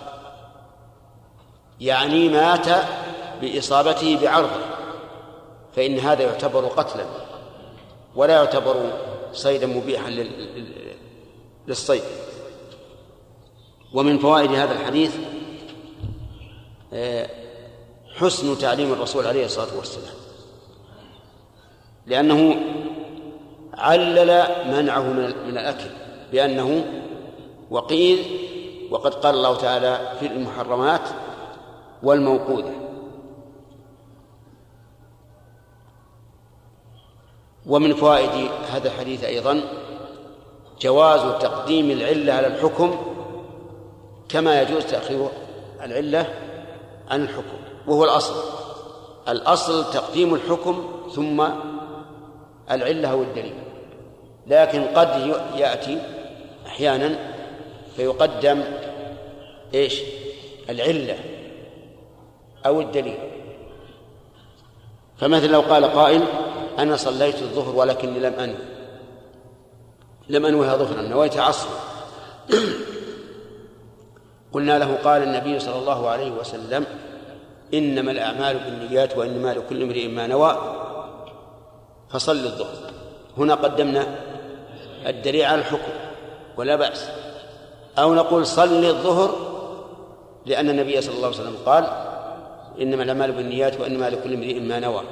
[1.81, 2.67] يعني مات
[3.41, 4.61] بإصابته بعرضه
[5.77, 7.05] فإن هذا يعتبر قتلا
[8.17, 8.93] ولا يعتبر
[9.33, 10.11] صيدا مبيحا
[11.69, 12.03] للصيد.
[13.93, 15.17] ومن فوائد هذا الحديث
[16.93, 17.48] آه،
[18.21, 20.15] حسن تعليم الرسول عليه الصلاة والسلام.
[22.07, 22.57] لأنه
[23.75, 25.03] علل منعه
[25.47, 25.91] من الأكل
[26.33, 26.85] بأنه
[27.71, 28.27] وقيل
[28.91, 31.09] وقد قال الله تعالى في المحرمات
[32.03, 32.73] والموقوذة.
[37.67, 39.61] ومن فوائد هذا الحديث أيضا
[40.81, 43.15] جواز تقديم العلة على الحكم
[44.29, 45.29] كما يجوز تأخير
[45.83, 46.35] العلة
[47.09, 47.68] عن الحكم.
[47.89, 48.35] وهو الأصل.
[49.29, 51.49] الأصل تقديم الحكم ثم
[52.71, 53.55] العلة أو الدليل
[54.47, 55.99] لكن قد يأتي
[56.67, 57.19] أحيانا
[57.97, 58.65] فيقدم
[59.75, 60.03] إيش؟
[60.71, 61.19] العلة
[62.67, 63.19] أو الدليل.
[65.17, 66.25] فمثلا لو قال قائل
[66.79, 68.57] أنا صليت الظهر ولكني لم أنوي.
[70.29, 71.71] لم أنوها ظهرا نويت عصرا.
[74.53, 76.87] قلنا له قال النبي صلى الله عليه وسلم
[77.75, 80.59] إنما الأعمال بالنيات وإنما لكل امرئ ما نوى
[82.11, 82.93] فصل الظهر.
[83.39, 84.07] هنا قدمنا
[85.07, 85.93] الدليل على الحكم
[86.57, 87.09] ولا بأس.
[87.99, 89.31] أو نقول صل الظهر
[90.47, 91.85] لأن النبي صلى الله عليه وسلم قال
[92.81, 95.03] إنما الأعمال بالنيات وإنما لكل امرئ ما نوى.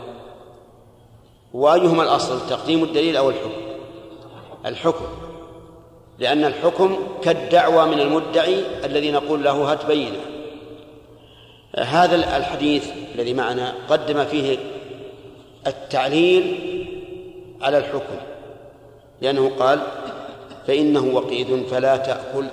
[1.55, 3.53] وأيهما الأصل تقديم الدليل أو الحكم؟
[4.67, 5.05] الحكم.
[6.19, 10.36] لأن الحكم كالدعوى من المدعي الذي نقول له هات بينة.
[11.79, 14.59] هذا الحديث الذي معنا قدم فيه
[15.67, 16.57] التعليل
[17.63, 18.17] على الحكم
[19.21, 19.83] لأنه قال
[20.67, 22.47] فإنه وقيد فلا تأكل.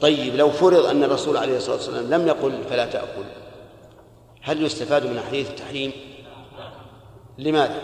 [0.00, 3.24] طيب لو فرض أن الرسول عليه الصلاة والسلام لم يقل فلا تأكل
[4.42, 5.92] هل يستفاد من حديث التحريم؟
[7.38, 7.80] لماذا؟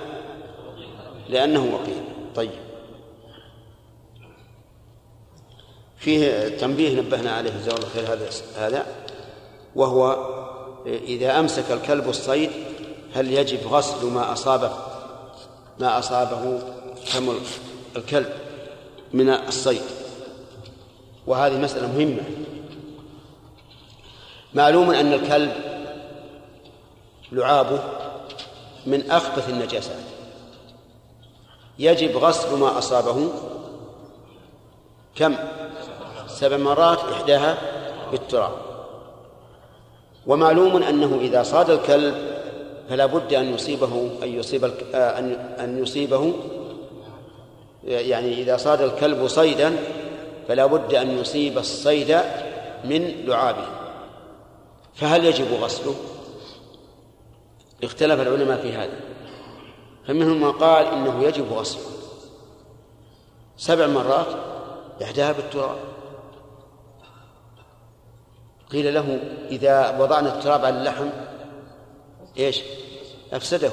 [1.28, 2.02] لأنه وقيل
[2.34, 2.50] طيب.
[5.96, 9.05] فيه تنبيه نبهنا عليه جزاه الله خير هذا هذا.
[9.76, 10.16] وهو
[10.86, 12.50] إذا أمسك الكلب الصيد
[13.14, 14.72] هل يجب غسل ما أصابه؟
[15.78, 16.58] ما أصابه
[17.04, 17.34] فم
[17.96, 18.32] الكلب
[19.12, 19.82] من الصيد.
[21.26, 22.22] وهذه مسألة مهمة.
[24.54, 25.52] معلوم أن الكلب
[27.32, 27.80] لعابه
[28.86, 30.04] من أخبث النجاسات.
[31.78, 33.28] يجب غسل ما أصابه
[35.14, 35.36] كم؟
[36.28, 37.58] سبع مرات إحداها
[38.10, 38.65] بالتراب.
[40.26, 42.14] ومعلوم أنه إذا صاد الكلب
[42.88, 46.34] فلا بد أن يصيبه أن يصيب آه، أن أن يصيبه
[47.84, 49.76] يعني إذا صاد الكلب صيدا
[50.48, 52.20] فلا بد أن يصيب الصيد
[52.84, 53.68] من لعابه.
[54.94, 55.94] فهل يجب غسله؟
[57.84, 59.00] اختلف العلماء في هذا.
[60.06, 61.82] فمنهم من قال إنه يجب غسله
[63.56, 64.26] سبع مرات
[65.02, 65.76] إحداها بالتراب.
[68.70, 69.20] قيل له
[69.50, 71.08] إذا وضعنا التراب على اللحم
[72.38, 72.62] إيش؟
[73.32, 73.70] أفسده.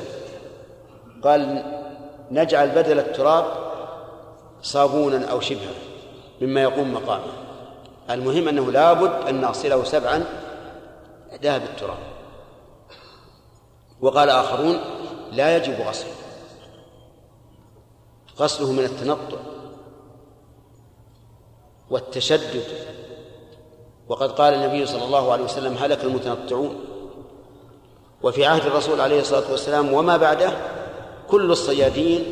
[1.24, 1.64] قال
[2.32, 3.45] نجعل بدل التراب
[4.61, 5.74] صابونا أو شبها
[6.41, 7.34] مما يقوم مقامه.
[8.10, 10.26] المهم أنه لابد أن نغسله سبعا
[11.32, 11.98] إحداها بالتراب.
[14.02, 14.80] وقال آخرون
[15.32, 16.14] لا يجب غسله.
[18.40, 19.38] غسله من التنطع
[21.90, 22.64] والتشدد
[24.10, 26.76] وقد قال النبي صلى الله عليه وسلم هلك المتنطعون.
[28.24, 30.52] وفي عهد الرسول عليه الصلاة والسلام وما بعده
[31.28, 32.24] كل الصيادين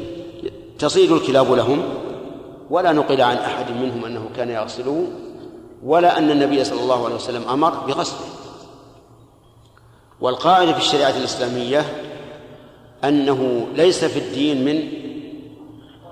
[0.79, 1.83] تصيد الكلاب لهم
[2.69, 5.07] ولا نقل عن أحد منهم أنه كان يغسله
[5.83, 8.27] ولا أن النبي صلى الله عليه وسلم أمر بغسله.
[10.21, 11.85] والقاعدة في الشريعة الإسلامية
[13.03, 14.91] أنه ليس في الدين من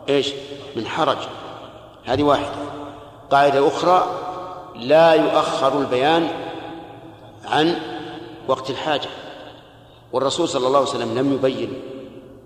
[0.10, 0.34] إيش؟
[0.76, 1.18] من حرج.
[2.06, 2.56] هذه واحدة.
[3.32, 4.29] قاعدة أخرى
[4.76, 6.28] لا يؤخر البيان
[7.46, 7.76] عن
[8.48, 9.10] وقت الحاجة.
[10.14, 11.74] والرسول صلى الله عليه وسلم لم يبين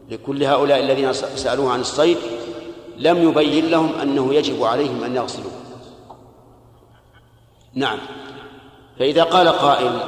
[0.10, 2.18] لكل هؤلاء الذين سألوه عن الصيد
[2.98, 5.52] لم يبين لهم أنه يجب عليهم أن يغسلوا
[7.74, 8.00] نعم.
[9.00, 10.00] فإذا قال قائل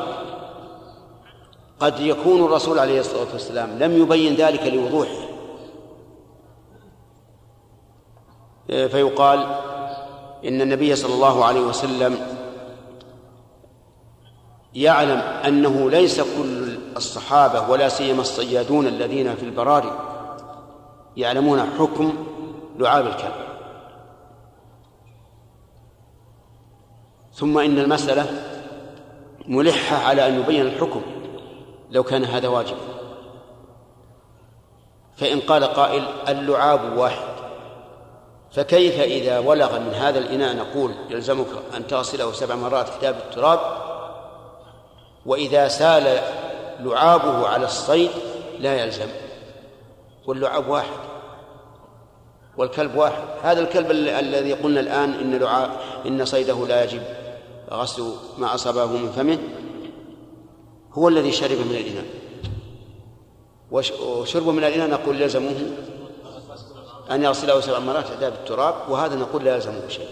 [1.79, 5.25] قد يكون الرسول عليه الصلاة والسلام لم يبين ذلك لوضوحه
[8.67, 9.59] فيقال
[10.47, 12.17] إن النبي صلى الله عليه وسلم
[14.73, 19.91] يعلم أنه ليس كل الصحابة ولا سيما الصيادون الذين في البراري
[21.17, 22.13] يعلمون حكم
[22.79, 23.45] لعاب الكلب
[27.33, 28.25] ثم إن المسألة
[29.47, 31.01] ملحة على أن يبين الحكم
[31.91, 32.79] لو كان هذا واجبا.
[35.15, 37.34] فإن قال قائل اللعاب واحد.
[38.55, 43.59] فكيف إذا ولغ من هذا الإناء نقول يلزمك أن تغسله سبع مرات إحدى بالتراب
[45.25, 46.19] وإذا سال
[46.79, 48.09] لعابه على الصيد
[48.59, 49.07] لا يلزم
[50.27, 50.99] واللعاب واحد
[52.57, 53.23] والكلب واحد.
[53.43, 55.71] هذا الكلب الذي قلنا الآن إن لعاب
[56.05, 57.01] إن صيده لا يجب
[57.71, 59.37] غسل ما أصابه من فمه
[60.93, 62.05] هو الذي شرب من الإناء.
[63.71, 65.55] وشربه من الإناء نقول يلزمه
[67.11, 70.07] أن يغسله سبع مرات إحدى بالتراب وهذا نقول لا يلزمه شيء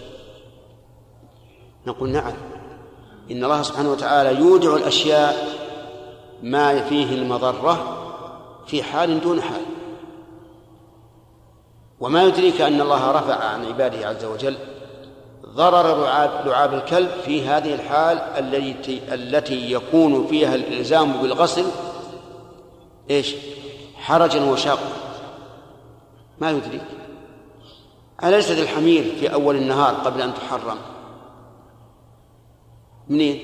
[1.86, 2.32] نقول نعم.
[3.30, 5.48] إن الله سبحانه وتعالى يودع الأشياء
[6.42, 8.00] ما فيه المضرة
[8.66, 9.62] في حال دون حال.
[12.00, 14.56] وما يدريك أن الله رفع عن عباده عز وجل
[15.46, 21.64] ضرر لعاب, لعاب الكلب في هذه الحال التي التي يكون فيها الإلزام بالغسل
[23.10, 23.34] إيش؟
[23.96, 25.03] حرجا وشاقا.
[26.44, 26.82] ما يدريك
[28.24, 30.78] أليست الحمير في أول النهار قبل أن تحرم؟
[33.08, 33.40] منين؟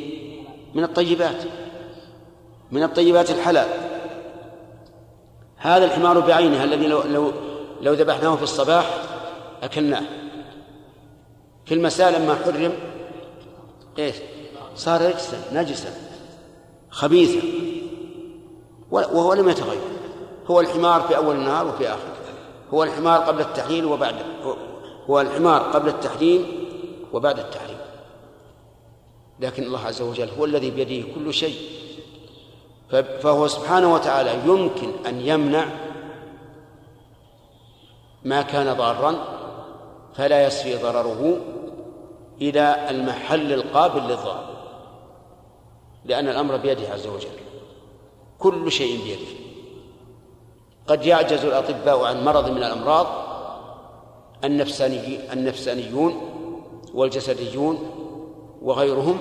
[0.75, 1.43] من الطيبات.
[2.71, 3.69] من الطيبات الحلال.
[5.57, 7.33] هذا الحمار بعينه الذي لو لو
[7.81, 9.05] لو ذبحناه في الصباح
[9.63, 10.03] أكلناه.
[11.67, 12.73] في المساء لما حرم
[13.99, 14.17] إيش؟
[14.75, 15.95] صار رجسا نجسا
[16.91, 17.47] خبيثا
[18.91, 19.81] وهو لم يتغير.
[20.47, 22.20] هو الحمار في أول النهار وفي آخره
[22.75, 24.15] هو الحمار قبل التحليل وبعد
[25.11, 26.67] هو الحمار قبل التحليل
[27.13, 27.79] وبعد التحريم.
[29.41, 31.57] لكن الله عز وجل هو الذي بيده كل شيء.
[33.23, 35.67] فهو سبحانه وتعالى يمكن أن يمنع
[38.25, 39.15] ما كان ضارا
[40.15, 41.37] فلا يسري ضرره
[42.41, 44.51] إلى المحل القابل للضرر.
[46.05, 47.29] لأن الأمر بيده عز وجل.
[48.39, 49.50] كل شيء بيده.
[50.87, 53.07] قد يعجز الأطباء عن مرض من الأمراض
[54.45, 56.21] النفساني النفسانيون
[56.95, 57.91] والجسديون
[58.63, 59.19] وغيرهم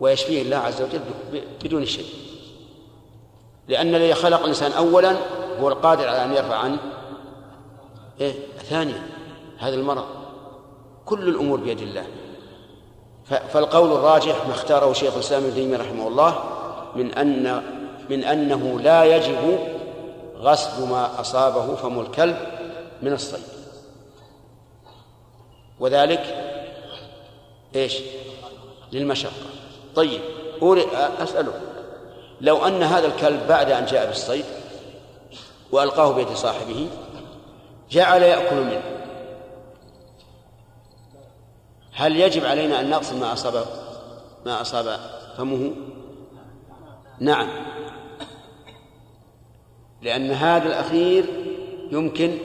[0.00, 1.00] ويشفيه الله عز وجل
[1.64, 2.06] بدون شيء.
[3.68, 5.16] لأن الذي خلق الإنسان أولا
[5.60, 6.78] هو القادر على أن يرفع عنه
[8.20, 9.02] إيه؟ ثانيا
[9.58, 10.04] هذا المرض.
[11.06, 12.06] كل الأمور بيد الله.
[13.24, 16.38] فالقول الراجح ما اختاره شيخ الإسلام ابن تيمية رحمه الله
[16.96, 17.62] من أن
[18.10, 19.58] من أنه لا يجب
[20.38, 22.36] غسل ما أصابه فم الكلب
[23.02, 23.44] من الصيد.
[25.80, 26.52] وذلك
[27.74, 27.96] إيش؟
[28.92, 29.32] للمشقة.
[29.94, 30.20] طيب
[31.18, 31.52] أسأله.
[32.40, 34.44] لو أن هذا الكلب بعد أن جاء بالصيد
[35.72, 36.88] وألقاه بيد صاحبه
[37.90, 38.82] جعل يأكل منه.
[41.92, 43.66] هل يجب علينا أن نغسل ما أصاب
[44.46, 45.00] ما أصاب
[45.36, 45.72] فمه؟
[47.20, 47.48] نعم.
[50.02, 51.24] لأن هذا الأخير
[51.92, 52.38] يمكن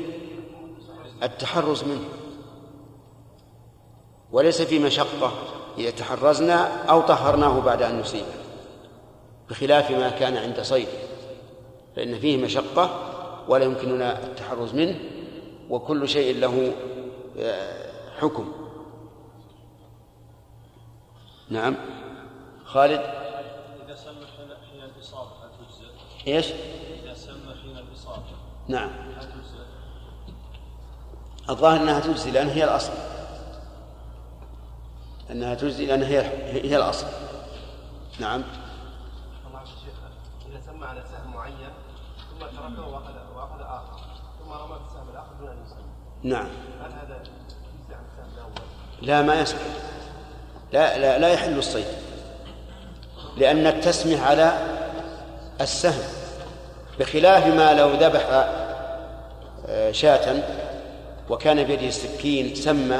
[1.23, 2.05] التحرز منه.
[4.31, 5.31] وليس في مشقة
[5.77, 8.25] إذا تحرزنا أو طهرناه بعد أن نصيبه
[9.49, 10.87] بخلاف ما كان عند صيد.
[11.95, 13.11] فإن فيه مشقة
[13.47, 14.99] ولا يمكننا التحرز منه
[15.69, 16.73] وكل شيء له
[17.39, 18.51] آه، حكم.
[21.49, 21.75] نعم.
[22.65, 23.01] خالد؟
[23.85, 24.25] إذا سمى
[24.71, 26.45] حين الإصابة هل تجزئ؟ إيش؟
[27.03, 28.23] إذا سمى حين الإصابة
[28.71, 28.89] نعم؟
[31.49, 32.91] الظاهر أنها تجزي لأن هي الأصل.
[35.31, 36.19] أنها تجزي لأن هي
[36.69, 37.07] هي الأصل.
[38.19, 38.43] نعم.
[39.47, 39.93] الله شيخ
[40.51, 41.69] إذا سمى على سهم معين
[42.31, 43.99] ثم تركه وأخذ وأخذ آخر
[44.39, 45.81] ثم رمى بالسهم الآخر دون أن يسمى
[46.23, 46.47] نعم.
[46.81, 48.51] هل هذا يجزي عن السهم الأول؟
[49.01, 49.57] لا ما يصح.
[50.73, 51.85] لا لا لا يحل الصيد.
[53.37, 54.53] لأن التسمية على
[55.61, 56.20] السهم.
[57.01, 58.47] بخلاف ما لو ذبح
[59.67, 60.43] آه، شاة
[61.29, 62.97] وكان بيده السكين سمى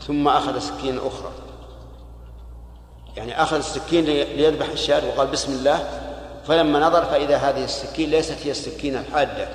[0.00, 1.30] ثم أخذ سكينا أخرى.
[3.16, 5.78] يعني أخذ السكين ليذبح الشاة وقال بسم الله
[6.46, 9.48] فلما نظر فإذا هذه السكين ليست هي السكين الحادة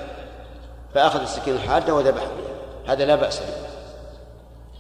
[0.94, 2.94] فأخذ السكين الحادة وذبح بها.
[2.94, 3.68] هذا لا بأس به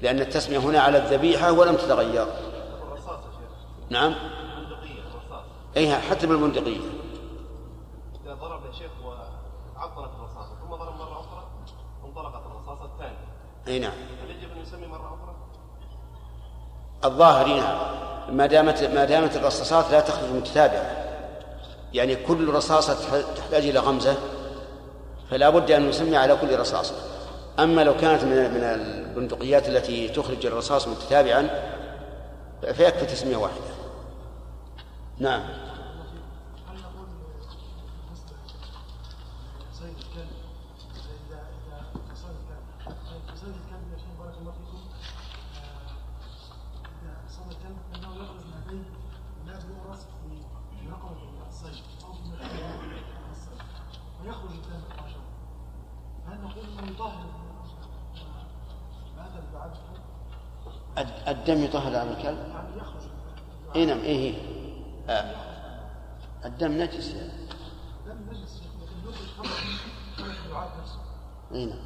[0.01, 2.27] لأن التسمية هنا على الذبيحة ولم تتغير.
[3.89, 4.15] نعم؟
[5.77, 7.03] أي حتى بالبندقية
[8.25, 11.43] إذا ضرب يا شيخ وعطلت الرصاصة ثم ضرب مرة أخرى
[12.05, 12.89] انطلقت الرصاصة
[13.68, 13.91] أي نعم.
[14.23, 15.35] هل يجب أن يسمي مرة أخرى؟
[17.06, 18.38] الظاهر نعم.
[18.38, 21.03] ما دامت ما دامت الرصاصات لا تخرج متتابعة.
[21.94, 24.15] يعني كل رصاصة تحتاج إلى غمزة
[25.30, 26.95] فلا بد أن نسمي على كل رصاصة.
[27.60, 31.49] أما لو كانت من من البندقيات التي تخرج الرصاص متتابعا
[32.73, 33.73] فيكفي تسمية واحدة.
[35.19, 35.62] نعم.
[61.44, 62.38] الدم يطهر على الكلب؟
[63.76, 64.36] اي نعم إيه, إيه.
[65.10, 65.36] آه.
[66.45, 67.15] الدم نجس
[68.07, 68.61] الدم نجس
[71.52, 71.80] اي نعم.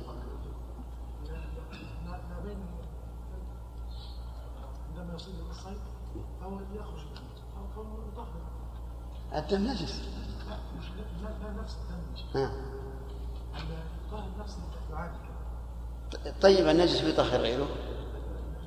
[9.35, 10.01] الدم نجس.
[11.57, 11.75] نفس
[12.35, 12.51] الدم
[14.39, 14.57] نفس
[14.89, 15.17] العادي
[16.41, 17.67] طيب النجس بيطهر غيره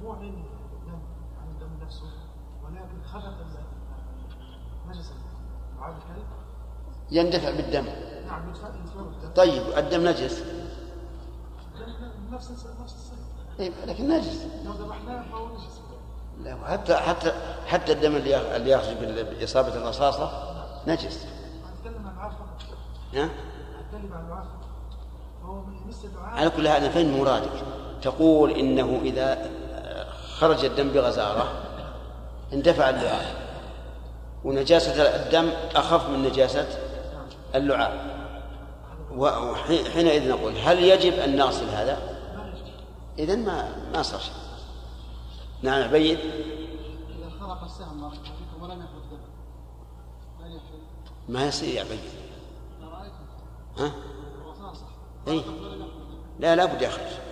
[0.02, 0.98] عن الدم
[1.40, 1.79] عن الدم
[5.88, 6.26] الكلب
[7.10, 7.84] يندفع بالدم
[8.26, 10.42] نعم يدفع يدفع الدم طيب الدم نجس
[12.30, 12.50] نفس
[12.82, 13.12] نفس
[13.58, 15.80] طيب لكن نجس لو ذبحناه فهو نجس
[16.42, 17.32] لا حتى حتى
[17.66, 20.30] حتى الدم اللي اللي يخرج بإصابة الرصاصة
[20.86, 21.26] نجس
[21.84, 22.32] عن
[23.14, 23.30] ها؟
[26.22, 27.50] عن على كل هذا فين مرادك؟
[28.02, 29.50] تقول إنه إذا
[30.38, 31.69] خرج الدم بغزارة
[32.52, 33.34] اندفع اللعاب
[34.44, 36.66] ونجاسة الدم أخف من نجاسة
[37.54, 38.10] اللعاب
[39.16, 41.98] وحينئذ نقول هل يجب أن نغسل هذا؟
[43.18, 44.34] إذا ما ما صار شيء
[45.62, 48.04] نعم عبيد إذا خرق السهم
[48.60, 49.00] ولم يخرج؟
[51.28, 52.00] ما يصير يا عبيد
[53.78, 53.92] ها؟
[55.28, 55.42] أي
[56.38, 57.29] لا لابد يخرج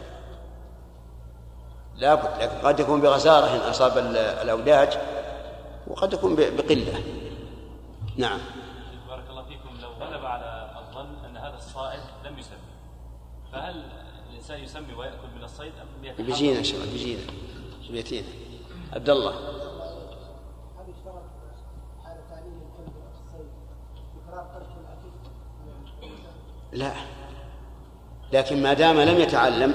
[1.99, 4.99] لابد لكن قد يكون بغزارة إن أصاب ال- الأوداج
[5.87, 7.03] وقد يكون بقلة.
[8.17, 8.39] نعم.
[9.09, 9.69] بارك الله فيكم.
[9.83, 12.59] لو غلب على الظن أن هذا الصائد لم يسمي.
[13.53, 13.85] فهل
[14.31, 16.93] الإنسان يسمي ويأكل من الصيد أم يتحرك؟ بيجينا ان شاء الله.
[16.93, 17.23] بيجينا
[17.91, 18.27] بيتينا
[18.93, 19.35] عبد الله
[26.73, 26.93] لا.
[28.33, 29.75] لكن ما دام لم يتعلم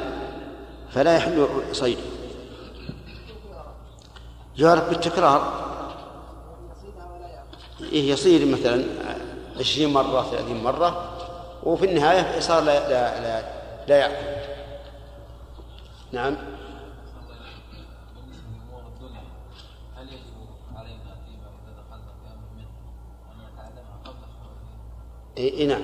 [0.90, 2.02] فلا يحل صيده.
[4.58, 5.64] يعرف بالتكرار.
[7.92, 8.86] إيه يصير مثلا
[9.60, 11.10] عشرين مرة ثلاثين مرة
[11.64, 13.44] وفي النهاية صار لا لا لا,
[13.88, 14.44] لا يأكل.
[16.12, 16.36] نعم.
[24.04, 24.58] الخروج
[25.38, 25.82] إيه نعم.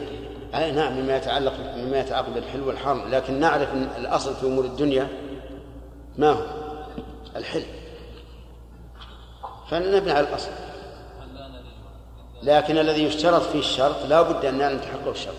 [0.56, 5.08] أي نعم مما يتعلق مما يتعلق بالحل والحرم لكن نعرف إن الأصل في أمور الدنيا
[6.18, 6.46] ما هو؟
[7.36, 7.64] الحل
[9.72, 10.50] فنبني على نريد
[12.44, 15.36] لكن الذي يشترط فيه الشرط لا بد أن نعلم تحقق الشرط.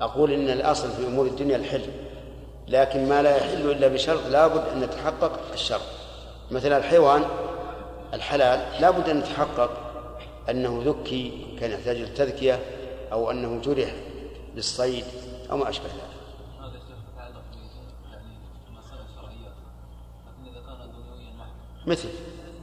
[0.00, 1.84] أقول إن الأصل في أمور الدنيا الحل
[2.68, 5.80] لكن ما لا يحل إلا بشرط لا بد أن نتحقق الشرط.
[6.50, 7.24] مثل الحيوان
[8.14, 9.70] الحلال لا بد أن نتحقق
[10.50, 12.60] أنه ذكي كان يحتاج للتذكيه
[13.12, 13.94] أو أنه جرح
[14.54, 15.04] للصيد
[15.50, 16.07] أو ما أشبه ذلك.
[21.88, 22.08] مثل.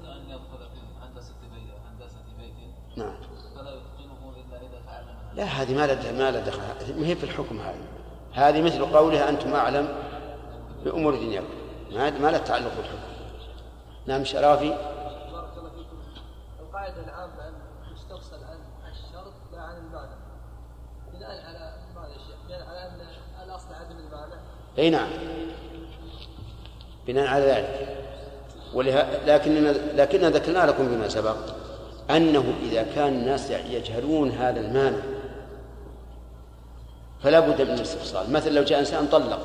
[0.04, 2.54] كان يدخل في هندسه بيت هندسه بيت
[2.98, 3.16] نعم.
[3.56, 7.00] فلا يتقنه اذا تعلمها لا هذه ما لها ما لها دخل.
[7.00, 7.88] ما هي في الحكم هذه.
[8.34, 9.88] هذه مثل قولها أنتم أعلم
[10.84, 11.48] بأمور دنياكم.
[11.92, 13.16] ما ما لها تعلق بالحكم.
[14.08, 15.98] نعم شرافي بارك الله فيكم
[16.60, 17.54] القاعدة العامة أن
[17.94, 18.58] يستفصل عن
[18.92, 20.16] الشرط لا عن المعنى
[21.14, 23.08] بناء على ماذا يا شيخ؟ بناء على أن
[23.44, 24.42] الأصل عدم المعنى
[24.78, 25.10] أي نعم.
[27.08, 28.05] بناء على ذلك.
[28.76, 31.36] ولها لكننا لكننا ذكرنا لكم فيما سبق
[32.10, 34.98] أنه إذا كان الناس يجهلون هذا المانع
[37.24, 38.34] فلا بد من الاستفصال.
[38.34, 39.40] مثلا لو جاء إنسان طلق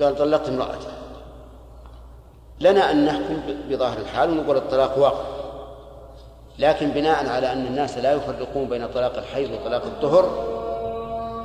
[0.00, 0.88] قال طلقت امرأته.
[2.60, 5.24] لنا أن نحكم بظاهر الحال ونقول الطلاق واقع
[6.58, 10.46] لكن بناء على أن الناس لا يفرقون بين طلاق الحيض وطلاق الطهر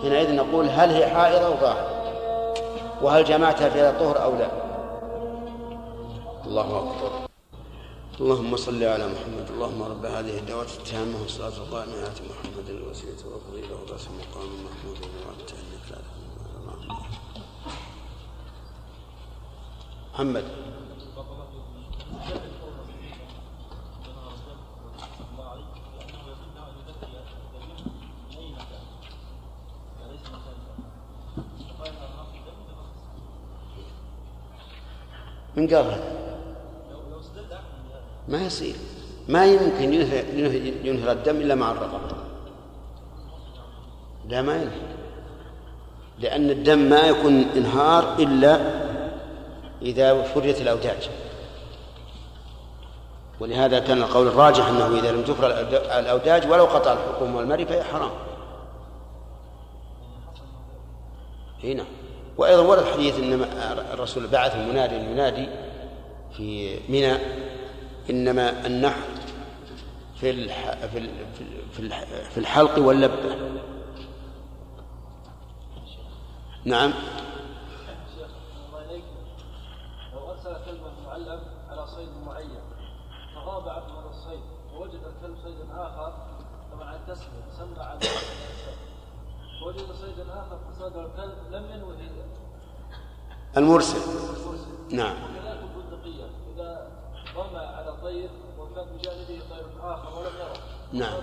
[0.02, 1.88] حينئذ نقول هل هي حائضة أو طاهرة
[3.02, 4.65] وهل جمعتها في هذا الطهر أو لا؟
[6.46, 7.12] الله أكبر.
[8.22, 9.48] اللهم صل على محمد.
[9.50, 12.70] اللهم رب هذه الدعوة التامة والصلاة القائمة آت محمد.
[12.70, 16.00] الوسيلة والفضيلة وبأس مقام محمود وعدت إنك لا
[20.14, 20.46] محمد.
[35.56, 36.15] من قال هذا
[38.28, 38.76] ما يصير.
[39.28, 39.94] ما يمكن
[40.84, 42.16] ينهر, الدم إلا مع الرغبة.
[44.30, 44.96] لا ما ينهر
[46.20, 48.60] لأن الدم ما يكون انهار إلا
[49.82, 51.10] إذا فريت الأوداج.
[53.40, 55.48] ولهذا كان القول الراجح أنه إذا لم تفر
[56.00, 58.12] الأوداج ولو قطع الحكم والمري فهي حرام.
[61.64, 61.84] هنا
[62.38, 63.48] وأيضا ورد حديث أن
[63.94, 65.48] الرسول بعث منادي ينادي
[66.38, 67.18] في منى
[68.10, 69.08] إنما النحر
[70.16, 70.30] في.
[70.88, 71.10] في ال...
[71.72, 72.04] في الح...
[72.04, 73.36] في الحلق واللبة
[76.66, 76.94] نعم.
[80.14, 80.56] لو أرسل
[81.70, 82.60] على صيد معين
[83.70, 86.14] عنه هذا الصيد ووجد الكلب صيدا اخر
[86.72, 86.96] طبعا
[87.80, 88.00] على
[89.66, 90.24] وجد صيدا
[90.72, 91.96] فصاد الكلب لم ينوي
[93.58, 94.00] المرسل.
[94.92, 95.16] نعم.
[95.24, 96.26] وكذلك البندقية.
[96.56, 96.92] إذا
[97.36, 97.60] رمى
[98.06, 98.30] على طير
[98.60, 100.58] وكان بجانبه طير آخر ولم يره.
[100.94, 101.14] نعم.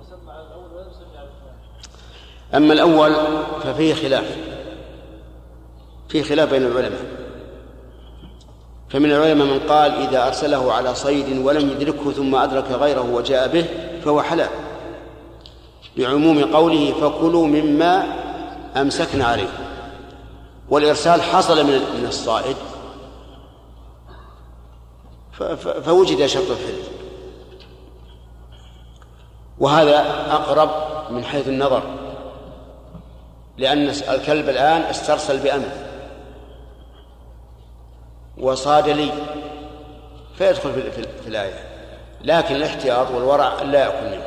[0.00, 2.64] وسمى على الأول ولم يسمي على الثاني.
[2.64, 3.14] أما الأول
[3.62, 4.36] ففيه خلاف.
[6.08, 7.04] فيه خلاف بين العلماء.
[8.88, 13.64] فمن العلماء من قال إذا أرسله على صيد ولم يدركه ثم أدرك غيره وجاء به
[14.04, 14.50] فهو حلال.
[15.96, 18.06] لعموم قوله فكلوا مما
[18.76, 19.48] أمسكنا عليه.
[20.70, 22.56] والإرسال حصل من الصائد.
[25.84, 26.82] فوجد شرط الحل
[29.58, 30.00] وهذا
[30.30, 30.70] أقرب
[31.10, 31.82] من حيث النظر
[33.58, 35.68] لأن الكلب الآن استرسل بأمر
[38.38, 39.10] وصاد لي
[40.38, 41.64] فيدخل في, في, في الآية.
[42.24, 44.26] لكن الاحتياط والورع لا يأكل منه.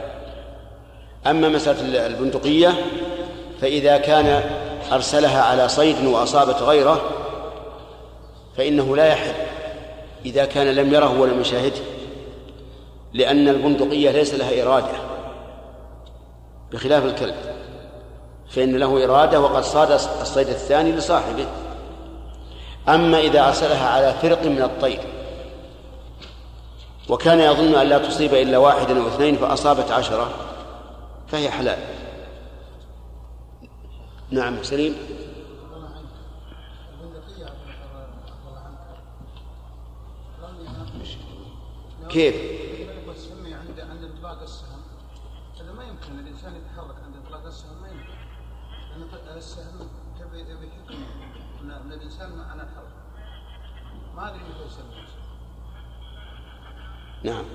[1.28, 2.74] أما مسألة البندقية
[3.62, 4.44] فإذا كان
[4.92, 7.02] أرسلها على صيد وأصابت غيره
[8.58, 9.34] فإنه لا يحل.
[10.26, 11.82] إذا كان لم يره ولم يشاهده
[13.14, 14.98] لأن البندقية ليس لها إرادة
[16.72, 17.36] بخلاف الكلب
[18.50, 21.46] فإن له إرادة وقد صاد الصيد الثاني لصاحبه.
[22.90, 25.00] أما إذا أرسلها على فرق من الطير
[27.10, 30.30] وكان يظن أن لا تصيب إلا واحدا أو اثنين فأصابت عشرة
[31.28, 31.78] فهي حلال.
[34.32, 34.96] نعم سليم.
[42.14, 42.36] كيف؟
[43.54, 44.82] عند عند اطلاق السهم
[45.62, 48.14] هذا ما يمكن الانسان يتحرك عند اطلاق السهم ما يمكن
[48.92, 49.90] لأن السهم
[51.92, 52.94] الانسان اتحرك
[54.16, 55.04] ما ادري متى يسمي
[57.24, 57.46] نعم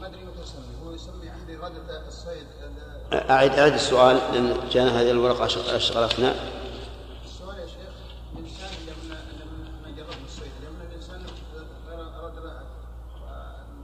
[0.00, 5.00] ما ادري متى يسمي هو يسمي عندي غدة الصيد ال- أعد أعد السؤال لأن جاءنا
[5.00, 6.34] هذه الورقة أشغ- أشغلتنا
[7.24, 7.94] السؤال يا شيخ
[8.36, 11.26] الانسان لما لما لما جرب الصيد لما الانسان
[12.18, 12.38] اراد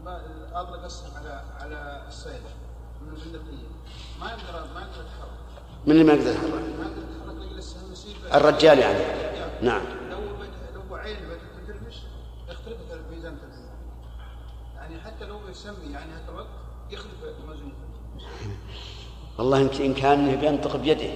[0.04, 0.22] ما
[0.60, 2.42] اطلق السهم على على الصيد
[3.02, 3.68] من البندقيه
[4.20, 5.42] ما يقدر ما يقدر يتحرك
[5.86, 6.62] من اللي ما يقدر يتحرك؟
[8.34, 8.98] الرجال يعني.
[9.62, 9.82] نعم.
[10.10, 10.18] لو
[14.76, 16.12] يعني حتى لو يسمي يعني
[16.90, 17.12] يختلف
[19.38, 21.10] والله إن كان بينطق بيده.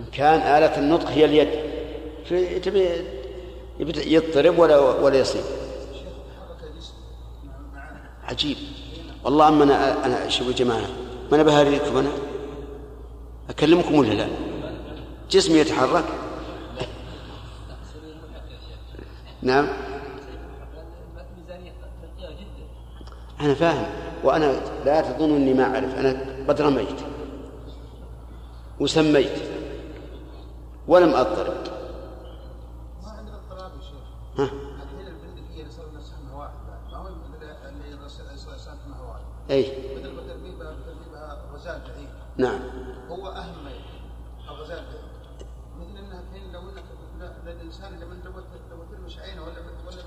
[0.00, 1.50] إن كان آلة النطق هي اليد.
[2.62, 3.04] تبي
[4.14, 5.44] يضطرب ولا ولا يصيب.
[8.24, 8.56] عجيب.
[9.24, 10.86] والله أما أنا أنا شوفوا يا جماعة
[11.30, 12.10] ما أنا بهاريكم أنا.
[13.50, 14.28] أكلمكم ولا لا؟
[15.30, 16.04] جسمي يتحرك.
[19.42, 19.68] نعم.
[23.40, 23.86] أنا فاهم
[24.24, 24.52] وأنا
[24.84, 25.94] لا تظن أني ما أعرف.
[25.98, 27.00] أنا قد رميت
[28.80, 29.42] وسميت.
[30.88, 31.54] ولم أضطرب.
[33.02, 34.38] ما عندنا اضطراب يا شيخ.
[34.38, 37.04] ها؟ الحين البندقيه اللي صار سهمها واحد بعد ما هو
[38.04, 39.62] مثل اللي صار سهمها واحد أي.
[39.96, 42.08] بدل ما تربيبها تربيبها غزال بعيد.
[42.36, 42.60] نعم.
[43.16, 43.70] هو اهم ما
[44.50, 44.84] الغزال
[45.80, 46.84] مثل انها الحين لو انك
[47.20, 48.14] لا- الانسان لما
[48.70, 49.52] لو ترمش عينه ولا
[49.86, 50.02] ولا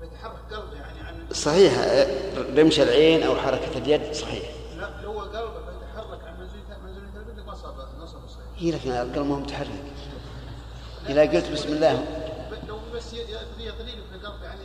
[0.00, 1.72] بيتحرك قلبه يعني عن صحيح
[2.58, 4.42] رمش العين أو حركة اليد صحيح
[4.76, 8.90] لا لو هو قلبه بيتحرك عن منزلته منزلته البندق ما صاب نصب الصيد هي لكن
[8.90, 9.82] القلب ما هو متحرك
[11.08, 12.04] إذا قلت بسم الله
[12.68, 14.60] لو بس يطري في القلب يعني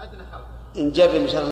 [0.00, 0.46] ادنى حركه
[0.76, 1.40] نجرب إن شاء الله